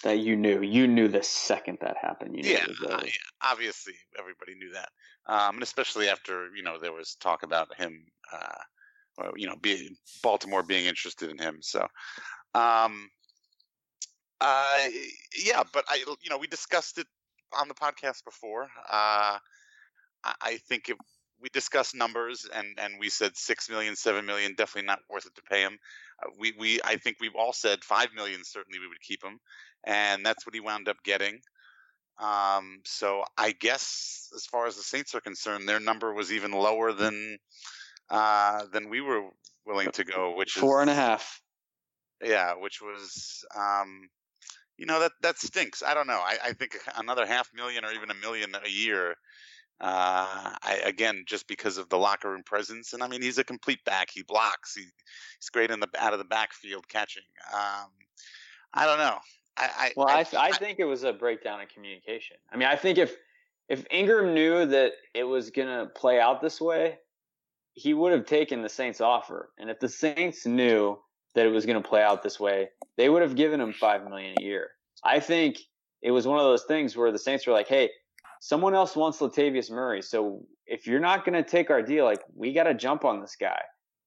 [0.04, 0.62] That you knew.
[0.62, 2.36] You knew the second that happened.
[2.38, 3.04] You knew yeah, uh,
[3.44, 4.90] obviously everybody knew that,
[5.26, 8.62] um, and especially after you know there was talk about him, uh,
[9.36, 11.58] you know, being Baltimore being interested in him.
[11.62, 11.88] So,
[12.54, 13.10] um,
[14.40, 14.88] uh,
[15.44, 17.08] yeah, but I, you know, we discussed it
[17.60, 18.64] on the podcast before.
[18.64, 19.38] Uh,
[20.24, 20.98] I, I think it,
[21.42, 25.36] we discussed numbers, and and we said six million, seven million, definitely not worth it
[25.36, 25.78] to pay him.
[26.24, 29.40] Uh, we we I think we've all said five million certainly we would keep him,
[29.84, 31.40] and that's what he wound up getting.
[32.20, 36.52] Um, so I guess as far as the Saints are concerned, their number was even
[36.52, 37.38] lower than
[38.12, 39.24] uh, than we were
[39.66, 41.42] willing to go, which is Four and a half.
[42.24, 44.10] yeah, which was um,
[44.78, 45.82] you know that that stinks.
[45.82, 46.20] I don't know.
[46.24, 49.16] I, I think another half million or even a million a year.
[49.80, 53.44] Uh, I, again, just because of the locker room presence, and I mean, he's a
[53.44, 54.10] complete back.
[54.14, 54.76] He blocks.
[54.76, 57.24] He, he's great in the out of the backfield catching.
[57.52, 57.90] Um,
[58.74, 59.18] I don't know.
[59.58, 62.38] I, I Well, I, I think it was a breakdown in communication.
[62.52, 63.16] I mean, I think if
[63.70, 67.00] if Ingram knew that it was gonna play out this way,
[67.74, 69.52] he would have taken the Saints offer.
[69.58, 70.98] And if the Saints knew
[71.36, 74.36] that it was gonna play out this way, they would have given him five million
[74.40, 74.72] a year.
[75.04, 75.58] I think
[76.02, 77.90] it was one of those things where the Saints were like, "Hey,
[78.40, 82.54] someone else wants Latavius Murray, so if you're not gonna take our deal, like we
[82.54, 83.62] got to jump on this guy,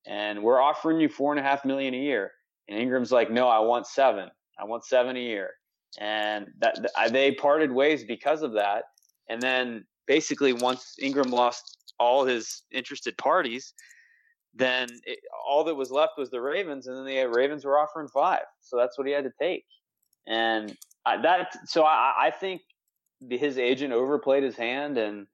[0.07, 2.33] and we're offering you four and a half million a year."
[2.69, 4.31] And Ingram's like, "No, I want seven.
[4.59, 5.55] I want seven a year."
[5.99, 8.85] and that th- they parted ways because of that.
[9.29, 13.73] And then basically, once Ingram lost all his interested parties,
[14.55, 18.09] then it, all that was left was the Ravens, and then the Ravens were offering
[18.09, 19.65] five, so that's what he had to take.
[20.27, 22.63] And I, that, so I, I think
[23.29, 25.27] his agent overplayed his hand, and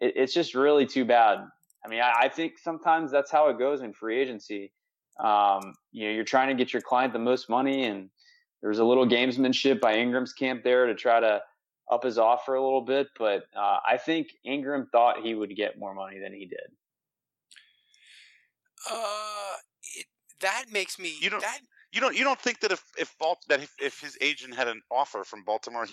[0.00, 1.38] it, it's just really too bad.
[1.84, 4.72] I mean, I, I think sometimes that's how it goes in free agency.
[5.22, 8.10] Um, you know, you're trying to get your client the most money, and
[8.60, 11.40] there was a little gamesmanship by Ingram's camp there to try to
[11.90, 15.78] up his offer a little bit, but uh, I think Ingram thought he would get
[15.78, 16.58] more money than he did.
[18.90, 19.54] Uh,
[19.96, 20.06] it,
[20.40, 21.14] that makes me.
[21.20, 21.40] You don't.
[21.42, 21.60] That
[21.92, 22.16] You don't.
[22.16, 25.22] You don't think that if if Balt, that if, if his agent had an offer
[25.24, 25.86] from Baltimore,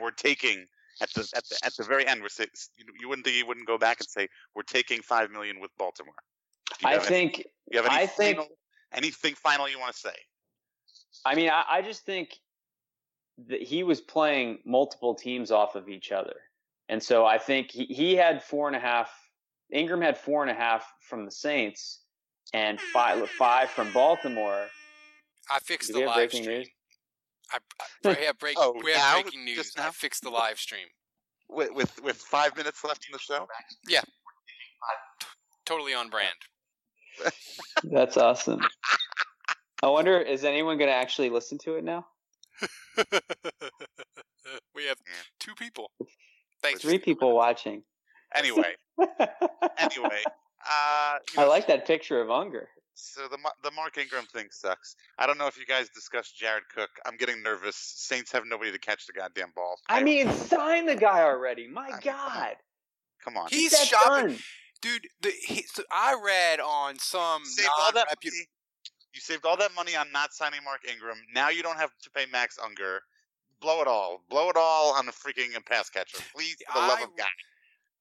[0.00, 0.66] we're taking
[1.00, 3.42] at the at the at the very end, we're saying you, you wouldn't think he
[3.42, 6.14] wouldn't go back and say we're taking five million with Baltimore.
[6.82, 7.44] You I have any- think.
[7.70, 8.36] you have any I think.
[8.38, 8.50] final,
[8.92, 10.14] anything final you want to say?
[11.24, 12.34] I mean, I, I just think
[13.48, 16.34] that he was playing multiple teams off of each other,
[16.88, 19.10] and so I think he, he had four and a half.
[19.72, 22.00] Ingram had four and a half from the Saints,
[22.52, 24.66] and five five from Baltimore.
[25.50, 26.58] I fixed Do the we have live breaking stream.
[26.58, 26.68] news?
[27.52, 27.58] I,
[28.06, 29.22] I, I have break, Oh, we have now?
[29.22, 29.56] breaking news.
[29.56, 29.90] Just I now?
[29.90, 30.86] fixed the live stream.
[31.48, 33.46] With with, with five minutes left in the show.
[33.88, 34.00] Yeah.
[35.66, 36.34] Totally on brand.
[37.84, 38.60] That's awesome.
[39.84, 42.06] I wonder, is anyone going to actually listen to it now?
[44.74, 44.96] we have
[45.38, 45.90] two people.
[46.62, 46.80] Thanks.
[46.80, 47.82] Three people watching.
[48.34, 50.22] Anyway, anyway,
[50.66, 52.68] uh, you I know, like that picture of Unger.
[52.94, 54.96] So the the Mark Ingram thing sucks.
[55.18, 56.88] I don't know if you guys discussed Jared Cook.
[57.04, 57.76] I'm getting nervous.
[57.76, 59.76] Saints have nobody to catch the goddamn ball.
[59.90, 61.68] I mean, sign the guy already.
[61.68, 62.56] My God.
[63.22, 63.48] Come on.
[63.50, 64.38] He's that shopping, done.
[64.80, 65.06] dude.
[65.20, 68.46] The, he, so I read on some saved all that non-reputable.
[69.14, 71.16] You saved all that money on not signing Mark Ingram.
[71.34, 73.02] Now you don't have to pay Max Unger.
[73.60, 74.22] Blow it all.
[74.28, 77.26] Blow it all on a freaking pass catcher, please, for the love of God.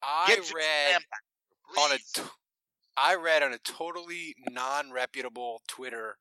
[0.01, 1.01] I read
[1.79, 2.29] on a t-
[2.97, 6.17] I read on a totally non-reputable Twitter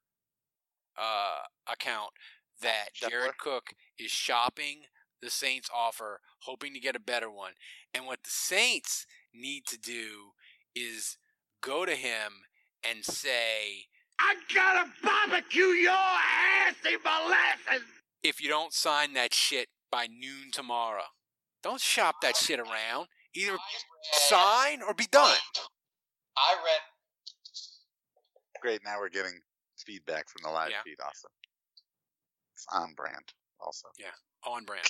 [0.96, 2.10] uh, account
[2.60, 4.82] that Jared Cook is shopping
[5.20, 7.52] the Saints offer, hoping to get a better one.
[7.94, 10.32] And what the Saints need to do
[10.74, 11.16] is
[11.60, 12.32] go to him
[12.88, 13.86] and say,
[14.24, 17.86] I gotta barbecue your ass in molasses.
[18.22, 21.02] if you don't sign that shit by noon tomorrow,
[21.62, 23.08] don't shop that shit around.
[23.34, 23.56] Either
[24.12, 25.36] sign or be done.
[26.36, 26.80] I read.
[28.60, 28.80] Great.
[28.84, 29.40] Now we're getting
[29.84, 30.82] feedback from the live Yeah.
[30.84, 30.96] feed.
[31.04, 31.30] Awesome.
[32.54, 33.32] It's on brand.
[33.60, 33.88] Also.
[33.98, 34.06] Yeah,
[34.44, 34.86] on brand.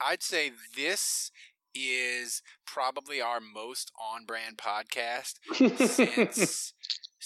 [0.00, 1.30] I'd say this
[1.74, 5.34] is probably our most on brand podcast
[5.88, 6.72] since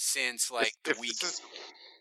[0.00, 1.18] since like the if week.
[1.20, 1.40] This is,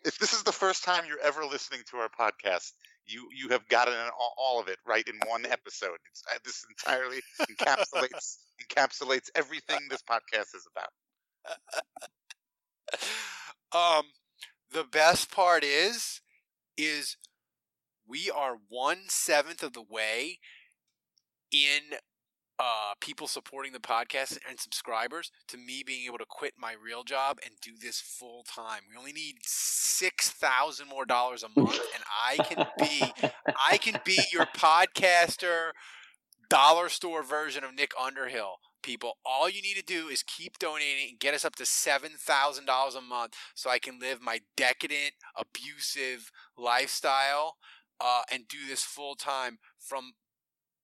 [0.06, 2.72] if this is the first time you're ever listening to our podcast,
[3.06, 5.98] You you have gotten all, all of it right in one episode.
[6.10, 10.90] It's, uh, this entirely encapsulates encapsulates everything this podcast is about.
[13.72, 14.06] Um,
[14.72, 16.22] the best part is,
[16.76, 17.18] is
[18.08, 20.40] we are one seventh of the way
[21.52, 21.82] in
[22.60, 27.04] uh, people supporting the podcast and subscribers to me being able to quit my real
[27.04, 28.82] job and do this full time.
[28.90, 33.14] We only need six thousand more dollars a month, and I can be
[33.70, 35.72] I can be your podcaster
[36.50, 38.56] dollar store version of Nick Underhill.
[38.82, 42.12] People, all you need to do is keep donating and get us up to seven
[42.18, 47.56] thousand dollars a month, so I can live my decadent, abusive lifestyle
[48.02, 50.14] uh, and do this full time from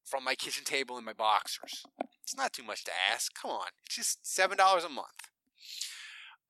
[0.06, 1.84] from my kitchen table in my boxers.
[2.24, 3.34] It's not too much to ask.
[3.40, 5.08] Come on, it's just seven dollars a month.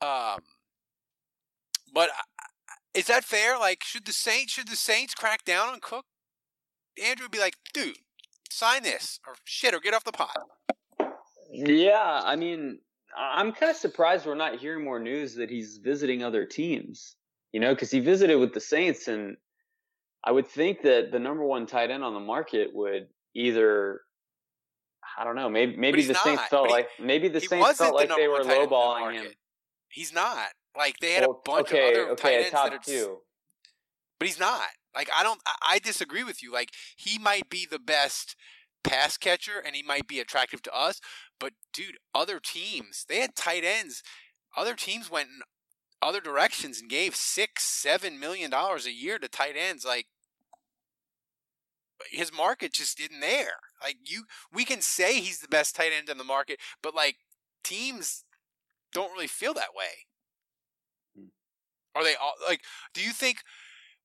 [0.01, 0.41] Um,
[1.93, 2.09] but
[2.93, 3.57] is that fair?
[3.57, 6.05] Like, should the Saints should the Saints crack down on Cook?
[7.03, 7.97] Andrew would be like, dude,
[8.49, 10.37] sign this or shit or get off the pot.
[11.51, 12.79] Yeah, I mean,
[13.17, 17.15] I'm kind of surprised we're not hearing more news that he's visiting other teams.
[17.51, 19.37] You know, because he visited with the Saints, and
[20.23, 24.01] I would think that the number one tight end on the market would either
[25.17, 25.49] I don't know.
[25.49, 26.23] Maybe maybe the not.
[26.23, 28.47] Saints felt he- like maybe the he Saints felt the like they number were one
[28.47, 29.31] tight end on the lowballing him.
[29.89, 30.47] He's not.
[30.77, 32.79] Like they had Well, a bunch okay, of other okay, tight ends top that are
[32.79, 33.17] two.
[34.19, 34.67] but he's not.
[34.93, 35.39] Like I don't.
[35.45, 36.51] I, I disagree with you.
[36.51, 38.35] Like he might be the best
[38.83, 40.99] pass catcher, and he might be attractive to us.
[41.39, 44.03] But dude, other teams they had tight ends.
[44.57, 45.39] Other teams went in
[46.01, 49.85] other directions and gave six, seven million dollars a year to tight ends.
[49.85, 50.07] Like
[52.11, 53.57] his market just isn't there.
[53.81, 57.17] Like you, we can say he's the best tight end in the market, but like
[57.63, 58.23] teams
[58.93, 60.05] don't really feel that way.
[61.17, 61.27] Hmm.
[61.95, 62.61] Are they all like?
[62.93, 63.37] Do you think?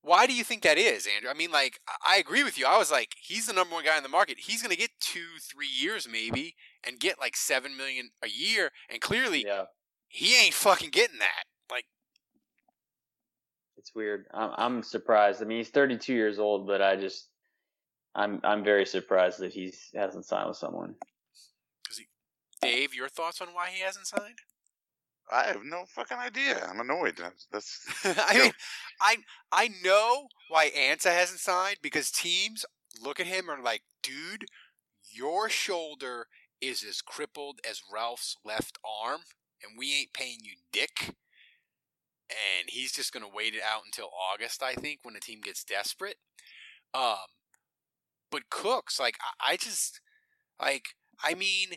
[0.02, 1.30] Why do you think that is, Andrew?
[1.30, 2.64] I mean, like, I agree with you.
[2.64, 4.38] I was like, he's the number one guy in the market.
[4.38, 8.70] He's going to get two, three years maybe, and get like seven million a year.
[8.88, 9.44] And clearly,
[10.08, 11.44] he ain't fucking getting that.
[11.70, 11.84] Like,
[13.76, 14.24] It's weird.
[14.32, 15.42] I'm, I'm surprised.
[15.42, 17.28] I mean, he's 32 years old, but I just,
[18.14, 20.94] I'm, I'm very surprised that he hasn't signed with someone.
[21.96, 22.06] He,
[22.60, 24.38] Dave, your thoughts on why he hasn't signed?
[25.30, 26.66] I have no fucking idea.
[26.68, 27.16] I'm annoyed.
[27.16, 28.52] That's, that's I mean,
[29.00, 29.16] I
[29.52, 32.64] I know why Ansah hasn't signed because teams
[33.00, 34.46] look at him and are like, dude,
[35.12, 36.26] your shoulder
[36.60, 39.20] is as crippled as Ralph's left arm,
[39.62, 41.14] and we ain't paying you dick.
[42.30, 45.64] And he's just gonna wait it out until August, I think, when the team gets
[45.64, 46.16] desperate.
[46.92, 47.16] Um,
[48.30, 50.00] but Cooks, like, I, I just
[50.60, 50.88] like,
[51.22, 51.70] I mean,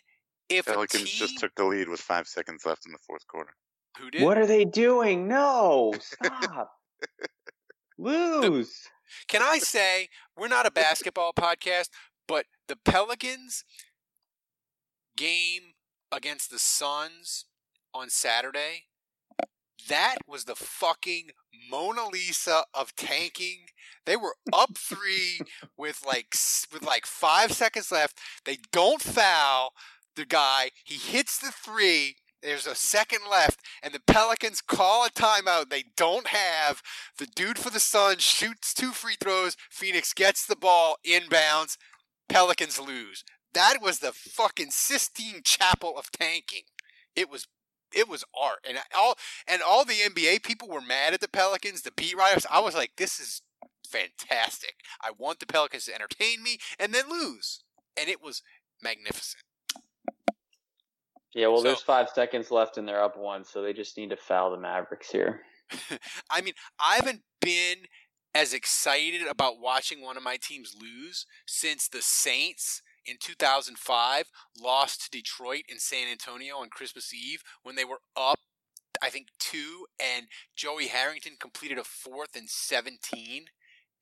[0.50, 3.26] if a Pelicans team just took the lead with five seconds left in the fourth
[3.28, 3.52] quarter.
[4.00, 5.28] who did What are they doing?
[5.28, 6.72] No, stop.
[7.98, 8.84] Lose.
[9.28, 11.90] Can I say we're not a basketball podcast,
[12.28, 13.64] but the Pelicans
[15.16, 15.74] game
[16.12, 17.46] against the Suns
[17.94, 18.86] on Saturday,
[19.90, 21.30] that was the fucking
[21.70, 23.68] Mona Lisa of tanking.
[24.06, 25.40] They were up 3
[25.78, 26.36] with like
[26.72, 28.20] with like 5 seconds left.
[28.46, 29.74] They don't foul
[30.16, 30.72] the guy.
[30.84, 35.70] He hits the 3 there's a second left, and the Pelicans call a timeout.
[35.70, 36.84] They don't have
[37.18, 39.56] the dude for the Suns shoots two free throws.
[39.72, 41.78] Phoenix gets the ball inbounds.
[42.28, 43.24] Pelicans lose.
[43.54, 46.64] That was the fucking Sistine Chapel of tanking.
[47.16, 47.48] It was
[47.96, 49.16] it was art, and all
[49.48, 51.82] and all the NBA people were mad at the Pelicans.
[51.82, 53.42] The beat writers, I was like, this is
[53.88, 54.76] fantastic.
[55.02, 57.64] I want the Pelicans to entertain me and then lose,
[57.98, 58.42] and it was
[58.82, 59.44] magnificent.
[61.34, 64.10] Yeah, well, So- there's five seconds left and they're up one, so they just need
[64.12, 65.42] to foul the Mavericks here.
[66.30, 67.88] I mean, I haven't been
[68.36, 74.26] as excited about watching one of my teams lose since the Saints in 2005
[74.60, 78.40] lost to Detroit in San Antonio on Christmas Eve when they were up,
[79.02, 83.46] I think, two, and Joey Harrington completed a fourth and 17.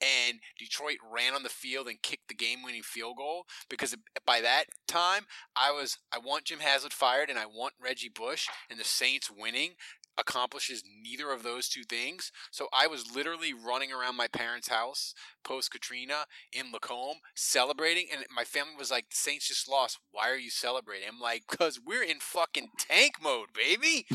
[0.01, 3.95] And Detroit ran on the field and kicked the game-winning field goal because
[4.25, 5.25] by that time
[5.55, 9.29] I was I want Jim Haslett fired and I want Reggie Bush and the Saints
[9.29, 9.73] winning
[10.17, 12.31] accomplishes neither of those two things.
[12.51, 18.25] So I was literally running around my parents' house post Katrina in Lacombe celebrating, and
[18.35, 19.99] my family was like, "The Saints just lost.
[20.11, 24.05] Why are you celebrating?" I'm like, "Cause we're in fucking tank mode, baby."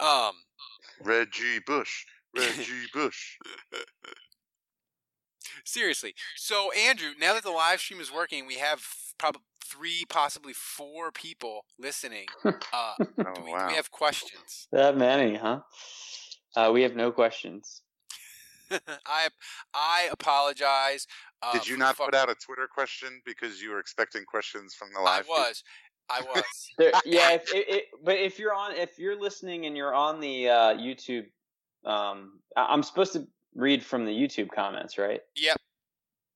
[0.00, 0.32] um,
[1.02, 2.04] Reggie Bush.
[2.36, 3.38] Reggie Bush.
[5.64, 6.14] seriously.
[6.36, 8.80] So Andrew, now that the live stream is working, we have
[9.18, 12.26] probably three, possibly four people listening.
[12.72, 13.68] Uh, do, we, do wow.
[13.68, 14.68] we have questions?
[14.70, 15.60] That many, huh?
[16.54, 17.82] Uh, we have no questions.
[18.70, 19.28] I
[19.74, 21.06] I apologize.
[21.42, 24.88] Uh, Did you not put out a Twitter question because you were expecting questions from
[24.94, 25.24] the live?
[25.24, 25.30] feed?
[25.30, 25.62] was.
[26.10, 26.44] I was.
[26.78, 30.20] There, yeah, if, it, it, but if you're on, if you're listening and you're on
[30.20, 31.24] the uh, YouTube,
[31.86, 35.20] um, I- I'm supposed to read from the YouTube comments, right?
[35.36, 35.55] Yep.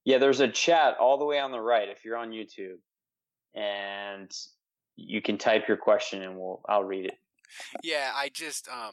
[0.04, 2.78] Yeah, there's a chat all the way on the right if you're on YouTube,
[3.54, 4.30] and
[4.96, 7.18] you can type your question and we'll I'll read it.
[7.82, 8.92] Yeah, I just um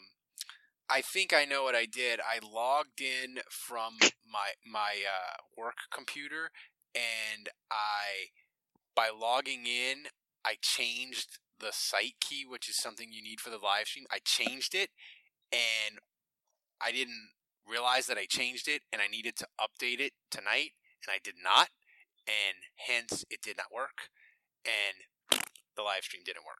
[0.89, 2.20] I think I know what I did.
[2.20, 3.93] I logged in from
[4.32, 6.51] my my uh, work computer
[6.95, 8.32] and I
[8.95, 10.08] by logging in
[10.45, 14.05] I changed the site key, which is something you need for the live stream.
[14.12, 14.89] I changed it
[15.51, 15.99] and
[16.82, 17.30] I didn't
[17.68, 20.72] realize that I changed it and I needed to update it tonight
[21.08, 21.70] and I did not
[22.28, 24.10] and hence it did not work
[24.66, 25.08] and
[25.76, 26.60] the live stream didn't work.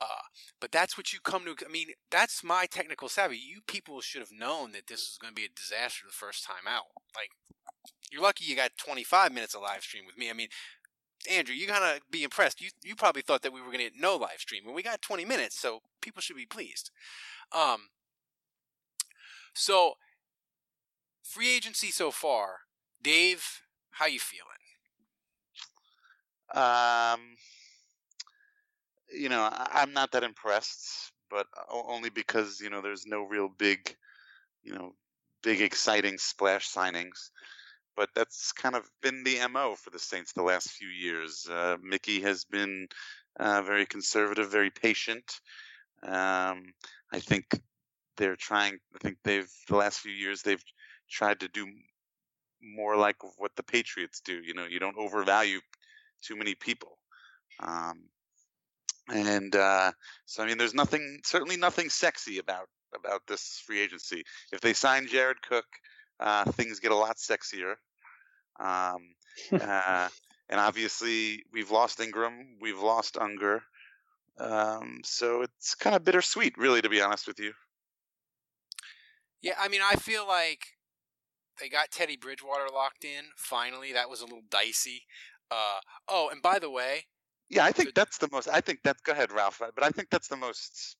[0.00, 0.28] Uh,
[0.60, 1.56] but that's what you come to.
[1.64, 3.38] I mean, that's my technical savvy.
[3.38, 6.44] You people should have known that this was going to be a disaster the first
[6.44, 6.92] time out.
[7.16, 7.30] Like,
[8.12, 10.30] you're lucky you got 25 minutes of live stream with me.
[10.30, 10.48] I mean,
[11.28, 12.60] Andrew, you gotta be impressed.
[12.60, 14.82] You you probably thought that we were going to get no live stream, and we
[14.82, 16.90] got 20 minutes, so people should be pleased.
[17.52, 17.88] Um.
[19.54, 19.94] So,
[21.24, 22.60] free agency so far,
[23.02, 23.62] Dave.
[23.90, 24.44] How you feeling?
[26.54, 27.20] Um,
[29.12, 33.94] you know, I'm not that impressed, but only because you know there's no real big,
[34.62, 34.94] you know,
[35.42, 37.30] big exciting splash signings.
[37.96, 41.46] But that's kind of been the mo for the Saints the last few years.
[41.50, 42.86] Uh, Mickey has been
[43.40, 45.40] uh, very conservative, very patient.
[46.04, 46.72] Um,
[47.12, 47.46] I think
[48.16, 48.78] they're trying.
[48.94, 50.62] I think they've the last few years they've
[51.10, 51.66] tried to do
[52.62, 54.34] more like what the Patriots do.
[54.34, 55.60] You know, you don't overvalue
[56.22, 56.98] too many people.
[57.60, 58.04] Um,
[59.08, 59.92] and uh,
[60.26, 64.24] so, I mean, there's nothing, certainly nothing sexy about about this free agency.
[64.52, 65.66] If they sign Jared Cook,
[66.20, 67.74] uh, things get a lot sexier.
[68.58, 69.14] Um,
[69.52, 70.08] uh,
[70.48, 73.62] and obviously, we've lost Ingram, we've lost Unger.
[74.38, 77.52] Um, so it's kind of bittersweet, really, to be honest with you.
[79.42, 80.77] Yeah, I mean, I feel like
[81.60, 83.24] they got Teddy Bridgewater locked in.
[83.36, 85.02] Finally, that was a little dicey.
[85.50, 87.04] Uh, oh, and by the way,
[87.48, 88.48] Yeah, I think that's the most.
[88.48, 89.00] I think that's.
[89.02, 89.60] Go ahead, Ralph.
[89.60, 90.96] But I think that's the most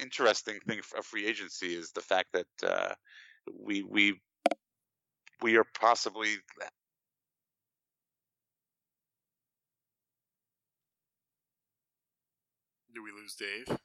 [0.00, 2.94] interesting thing of free agency is the fact that uh,
[3.58, 4.20] we we
[5.42, 6.36] we are possibly
[12.94, 13.78] do we lose Dave?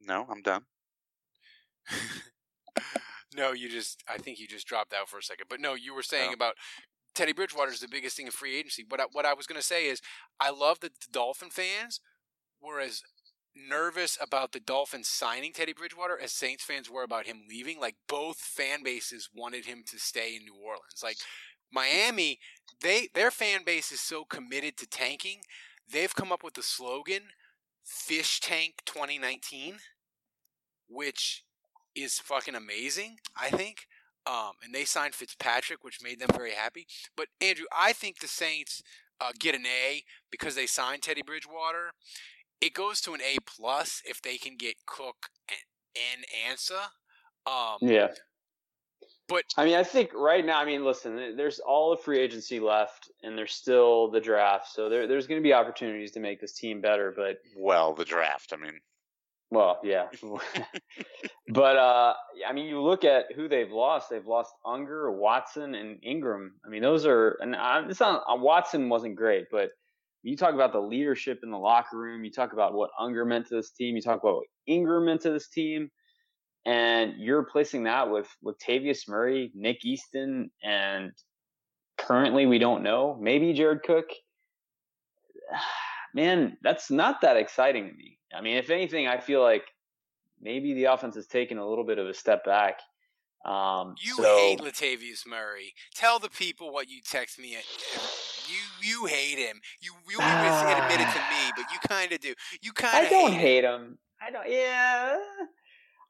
[0.00, 0.26] no.
[0.30, 0.62] I'm done.
[3.36, 4.02] No, you just.
[4.08, 5.46] I think you just dropped out for a second.
[5.48, 6.34] But no, you were saying Oh.
[6.34, 6.54] about
[7.14, 8.84] Teddy Bridgewater is the biggest thing in free agency.
[8.88, 10.00] What I, what I was going to say is,
[10.40, 12.00] I love that the Dolphin fans
[12.60, 13.02] were as
[13.56, 17.78] nervous about the Dolphins signing Teddy Bridgewater as Saints fans were about him leaving.
[17.80, 21.02] Like both fan bases wanted him to stay in New Orleans.
[21.02, 21.18] Like
[21.72, 22.38] Miami,
[22.82, 25.40] they their fan base is so committed to tanking.
[25.90, 27.22] They've come up with the slogan
[27.84, 29.78] "Fish Tank 2019,"
[30.88, 31.44] which
[31.94, 33.18] is fucking amazing.
[33.40, 33.86] I think.
[34.26, 36.86] Um, and they signed Fitzpatrick, which made them very happy.
[37.14, 38.82] But Andrew, I think the Saints
[39.20, 41.92] uh, get an A because they signed Teddy Bridgewater.
[42.60, 45.58] It goes to an A plus if they can get Cook and,
[46.16, 46.90] and Ansah.
[47.46, 48.08] Um, Yeah.
[49.26, 52.60] But I mean, I think right now, I mean, listen, there's all the free agency
[52.60, 56.42] left, and there's still the draft, so there, there's going to be opportunities to make
[56.42, 57.12] this team better.
[57.14, 58.52] But Well, the draft.
[58.52, 58.80] I mean,
[59.54, 60.06] well, yeah,
[61.48, 62.14] but uh,
[62.46, 64.10] I mean, you look at who they've lost.
[64.10, 66.54] They've lost Unger, Watson, and Ingram.
[66.66, 69.70] I mean, those are and uh, it's not uh, Watson wasn't great, but
[70.22, 72.24] you talk about the leadership in the locker room.
[72.24, 73.94] You talk about what Unger meant to this team.
[73.96, 75.90] You talk about what Ingram meant to this team,
[76.66, 81.12] and you're replacing that with Latavius Murray, Nick Easton, and
[81.98, 83.16] currently we don't know.
[83.20, 84.06] Maybe Jared Cook.
[86.14, 88.18] Man, that's not that exciting to me.
[88.36, 89.64] I mean, if anything, I feel like
[90.40, 92.80] maybe the offense has taken a little bit of a step back.
[93.44, 95.74] Um, you so, hate Latavius Murray.
[95.94, 97.56] Tell the people what you text me.
[97.56, 97.64] At,
[98.48, 99.60] you you hate him.
[99.80, 102.34] You you always admit it to me, but you kind of do.
[102.62, 103.12] You kind of.
[103.12, 103.98] I don't hate, hate him.
[104.20, 104.50] I don't.
[104.50, 105.16] Yeah.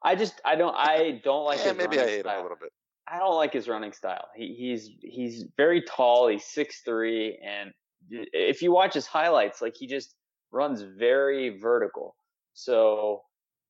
[0.05, 2.59] I just I don't I don't like yeah, his maybe I hate him a little
[2.61, 2.71] bit.
[3.09, 4.29] I don't like his running style.
[4.37, 6.29] He, he's he's very tall.
[6.29, 7.73] He's six three, and
[8.11, 10.15] if you watch his highlights, like he just
[10.55, 12.17] runs very vertical.
[12.55, 13.23] So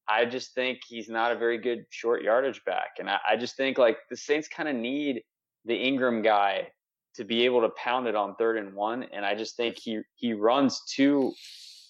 [0.08, 3.56] I just think he's not a very good short yardage back, and I, I just
[3.56, 5.22] think like the Saints kind of need
[5.64, 6.68] the Ingram guy
[7.16, 10.00] to be able to pound it on third and one, and I just think he
[10.14, 11.32] he runs too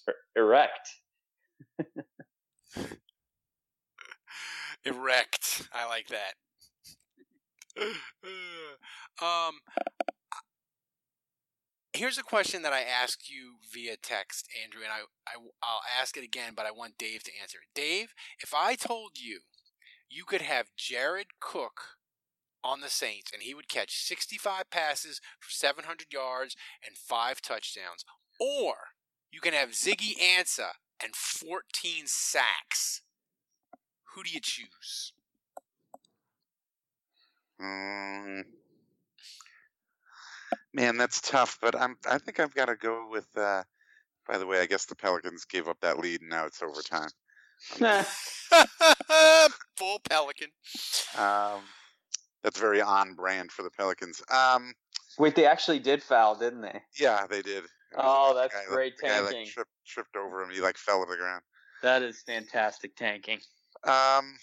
[0.07, 0.89] er- erect.
[4.85, 5.67] Erect.
[5.73, 6.35] I like that.
[9.21, 9.59] um,
[11.95, 16.17] here's a question that I asked you via text, Andrew, and I, I I'll ask
[16.17, 17.79] it again, but I want Dave to answer it.
[17.79, 19.41] Dave, if I told you
[20.09, 21.97] you could have Jared Cook
[22.63, 28.03] on the Saints and he would catch 65 passes for 700 yards and five touchdowns,
[28.39, 28.75] or
[29.31, 31.61] you can have Ziggy Ansah and 14
[32.05, 33.01] sacks,
[34.13, 35.13] who do you choose?
[37.61, 38.43] Mm,
[40.75, 41.57] man, that's tough.
[41.61, 41.95] But I'm.
[42.07, 43.27] I think I've got to go with.
[43.35, 43.63] Uh,
[44.27, 47.09] by the way, I guess the Pelicans gave up that lead, and now it's overtime.
[49.77, 50.49] Full Pelican.
[51.17, 51.61] Um,
[52.43, 54.21] that's very on brand for the Pelicans.
[54.31, 54.73] Um,
[55.17, 56.81] Wait, they actually did foul, didn't they?
[56.99, 57.63] yeah, they did.
[57.97, 59.51] Oh, that's guy that- great the guy, like, tanking.
[59.53, 60.49] tripped, tripped over him.
[60.49, 61.41] He like fell to the ground.
[61.83, 63.39] That is fantastic tanking.
[63.83, 64.35] Um,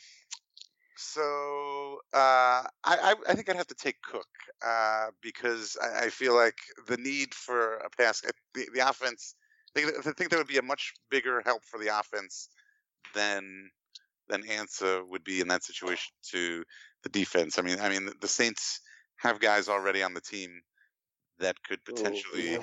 [1.03, 4.29] so uh, I, I think I'd have to take Cook
[4.65, 8.23] uh, because I, I feel like the need for a pass
[8.55, 9.35] the, the offense.
[9.77, 12.49] I think, I think that would be a much bigger help for the offense
[13.15, 13.71] than
[14.29, 16.65] than Ansah would be in that situation to
[17.03, 17.59] the defense.
[17.59, 18.81] I mean, I mean the Saints
[19.17, 20.51] have guys already on the team
[21.39, 22.59] that could potentially.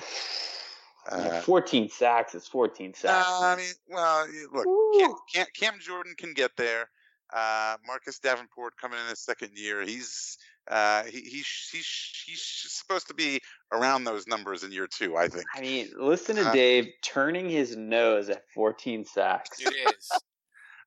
[1.10, 3.28] Uh, 14 sacks is 14 sacks.
[3.28, 6.88] no, I mean, well, look, Cam, Cam, Cam Jordan can get there.
[7.32, 10.36] Uh, Marcus Davenport coming in his second year, he's
[10.70, 13.40] uh, he, he's he's he's supposed to be
[13.72, 15.44] around those numbers in year two, I think.
[15.54, 19.60] I mean, listen to Uh, Dave turning his nose at 14 sacks.
[19.60, 20.10] It is.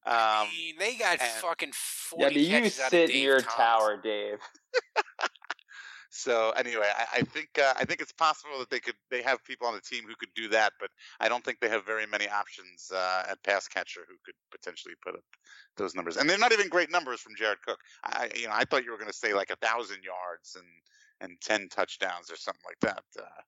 [0.05, 3.21] I Um, mean, they got fucking 40 Yeah, do you catches out of sit in
[3.21, 3.55] your Thomas.
[3.55, 4.37] tower, Dave?
[6.15, 9.43] so anyway, I, I think uh, I think it's possible that they could they have
[9.43, 12.05] people on the team who could do that, but I don't think they have very
[12.05, 15.23] many options uh, at pass catcher who could potentially put up
[15.75, 16.17] those numbers.
[16.17, 17.79] And they're not even great numbers from Jared Cook.
[18.03, 20.67] I you know I thought you were going to say like a thousand yards and
[21.19, 23.03] and ten touchdowns or something like that.
[23.19, 23.41] Uh,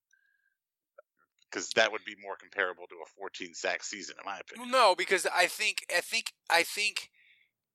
[1.52, 4.72] because that would be more comparable to a 14 sack season, in my opinion.
[4.72, 7.12] No, because I think I think I think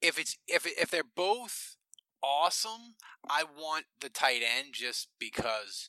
[0.02, 1.76] if it's if if they're both
[2.22, 2.94] awesome,
[3.28, 5.88] I want the tight end just because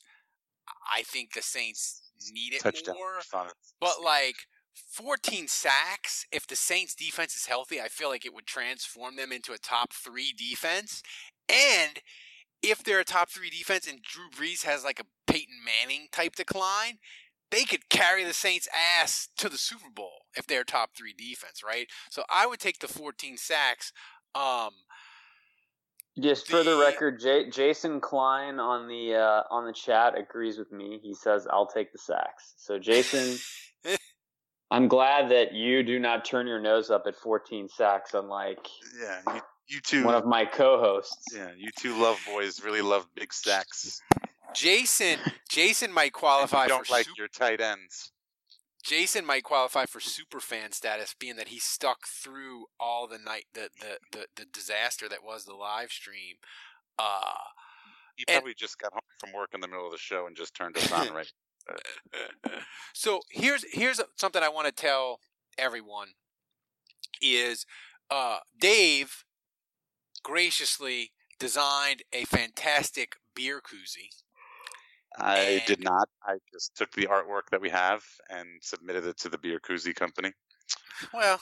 [0.94, 2.02] I think the Saints
[2.32, 2.94] need it Touchdown.
[2.94, 3.20] more.
[3.80, 4.36] But like
[4.74, 9.32] 14 sacks, if the Saints defense is healthy, I feel like it would transform them
[9.32, 11.02] into a top three defense.
[11.48, 12.00] And
[12.62, 16.36] if they're a top three defense and Drew Brees has like a Peyton Manning type
[16.36, 16.98] decline,
[17.50, 18.68] they could carry the Saints'
[19.00, 21.86] ass to the Super Bowl if they're top three defense, right?
[22.10, 23.92] So I would take the 14 sacks.
[24.34, 24.70] Um,
[26.20, 30.70] Just for the record, J- Jason Klein on the uh, on the chat agrees with
[30.70, 31.00] me.
[31.02, 32.52] He says I'll take the sacks.
[32.58, 33.38] So Jason,
[34.70, 38.66] I'm glad that you do not turn your nose up at 14 sacks, unlike
[39.00, 40.04] Yeah, you, you two.
[40.04, 41.34] one of my co-hosts.
[41.34, 44.00] Yeah, you two love boys really love big sacks.
[44.54, 48.12] Jason, Jason might qualify you don't for like super, your tight ends.
[48.82, 53.44] Jason might qualify for super fan status, being that he stuck through all the night
[53.54, 56.36] the the, the, the disaster that was the live stream.
[56.98, 57.38] Uh,
[58.16, 60.54] He probably just got home from work in the middle of the show and just
[60.54, 61.32] turned us on right.
[62.92, 65.20] so here's here's something I want to tell
[65.56, 66.08] everyone
[67.20, 67.64] is
[68.10, 69.24] uh, Dave
[70.24, 74.10] graciously designed a fantastic beer koozie.
[75.18, 76.08] I did not.
[76.24, 79.94] I just took the artwork that we have and submitted it to the beer koozie
[79.94, 80.32] company.
[81.12, 81.40] Well,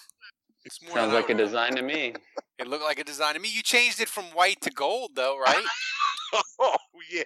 [0.64, 2.14] it's more Sounds like a design to me.
[2.58, 3.48] It looked like a design to me.
[3.50, 5.64] You changed it from white to gold, though, right?
[6.60, 6.76] oh
[7.10, 7.22] yeah,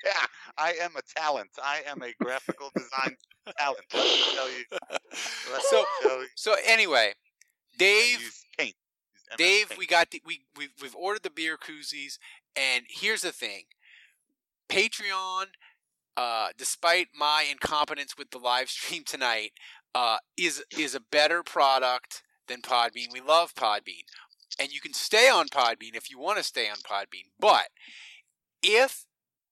[0.56, 1.50] I am a talent.
[1.62, 3.16] I am a graphical design
[3.58, 3.80] talent.
[3.92, 4.64] Let me tell you.
[5.52, 6.26] Let so, tell you.
[6.36, 7.12] so anyway,
[7.78, 8.74] Dave, paint.
[9.36, 12.18] Dave, we got the, we we we've ordered the beer koozies,
[12.54, 13.64] and here's the thing:
[14.68, 15.46] Patreon,
[16.16, 19.52] uh, despite my incompetence with the live stream tonight,
[19.94, 23.12] uh, is is a better product than Podbean.
[23.12, 24.04] We love Podbean,
[24.58, 27.30] and you can stay on Podbean if you want to stay on Podbean.
[27.38, 27.68] But
[28.62, 29.06] if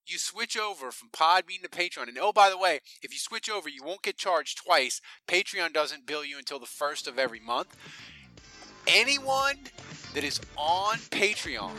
[0.05, 3.49] you switch over from Podbean to Patreon, and oh by the way, if you switch
[3.49, 5.01] over, you won't get charged twice.
[5.27, 7.75] Patreon doesn't bill you until the first of every month.
[8.85, 9.59] Anyone
[10.13, 11.71] that is on Patreon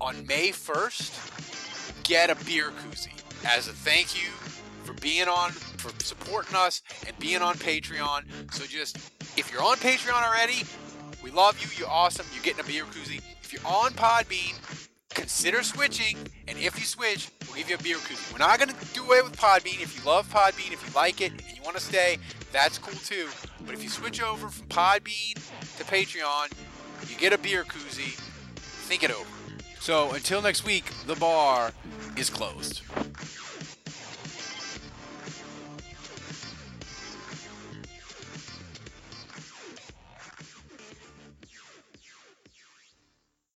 [0.00, 4.30] on May 1st, get a beer koozie as a thank you
[4.84, 8.22] for being on, for supporting us and being on Patreon.
[8.52, 8.96] So just,
[9.36, 10.64] if you're on Patreon already,
[11.22, 11.68] we love you.
[11.78, 12.26] You're awesome.
[12.34, 13.20] You're getting a beer koozie.
[13.42, 14.54] If you're on Podbean,
[15.10, 16.16] consider switching.
[16.48, 18.32] And if you switch, we'll give you a beer koozie.
[18.32, 19.82] We're not going to do away with Podbean.
[19.82, 22.18] If you love Podbean, if you like it, and you want to stay,
[22.52, 23.28] that's cool too.
[23.64, 25.34] But if you switch over from Podbean
[25.78, 26.52] to Patreon,
[27.10, 28.18] you get a beer koozie
[28.90, 29.30] think it over.
[29.78, 31.70] So until next week, the bar
[32.20, 32.82] is closed.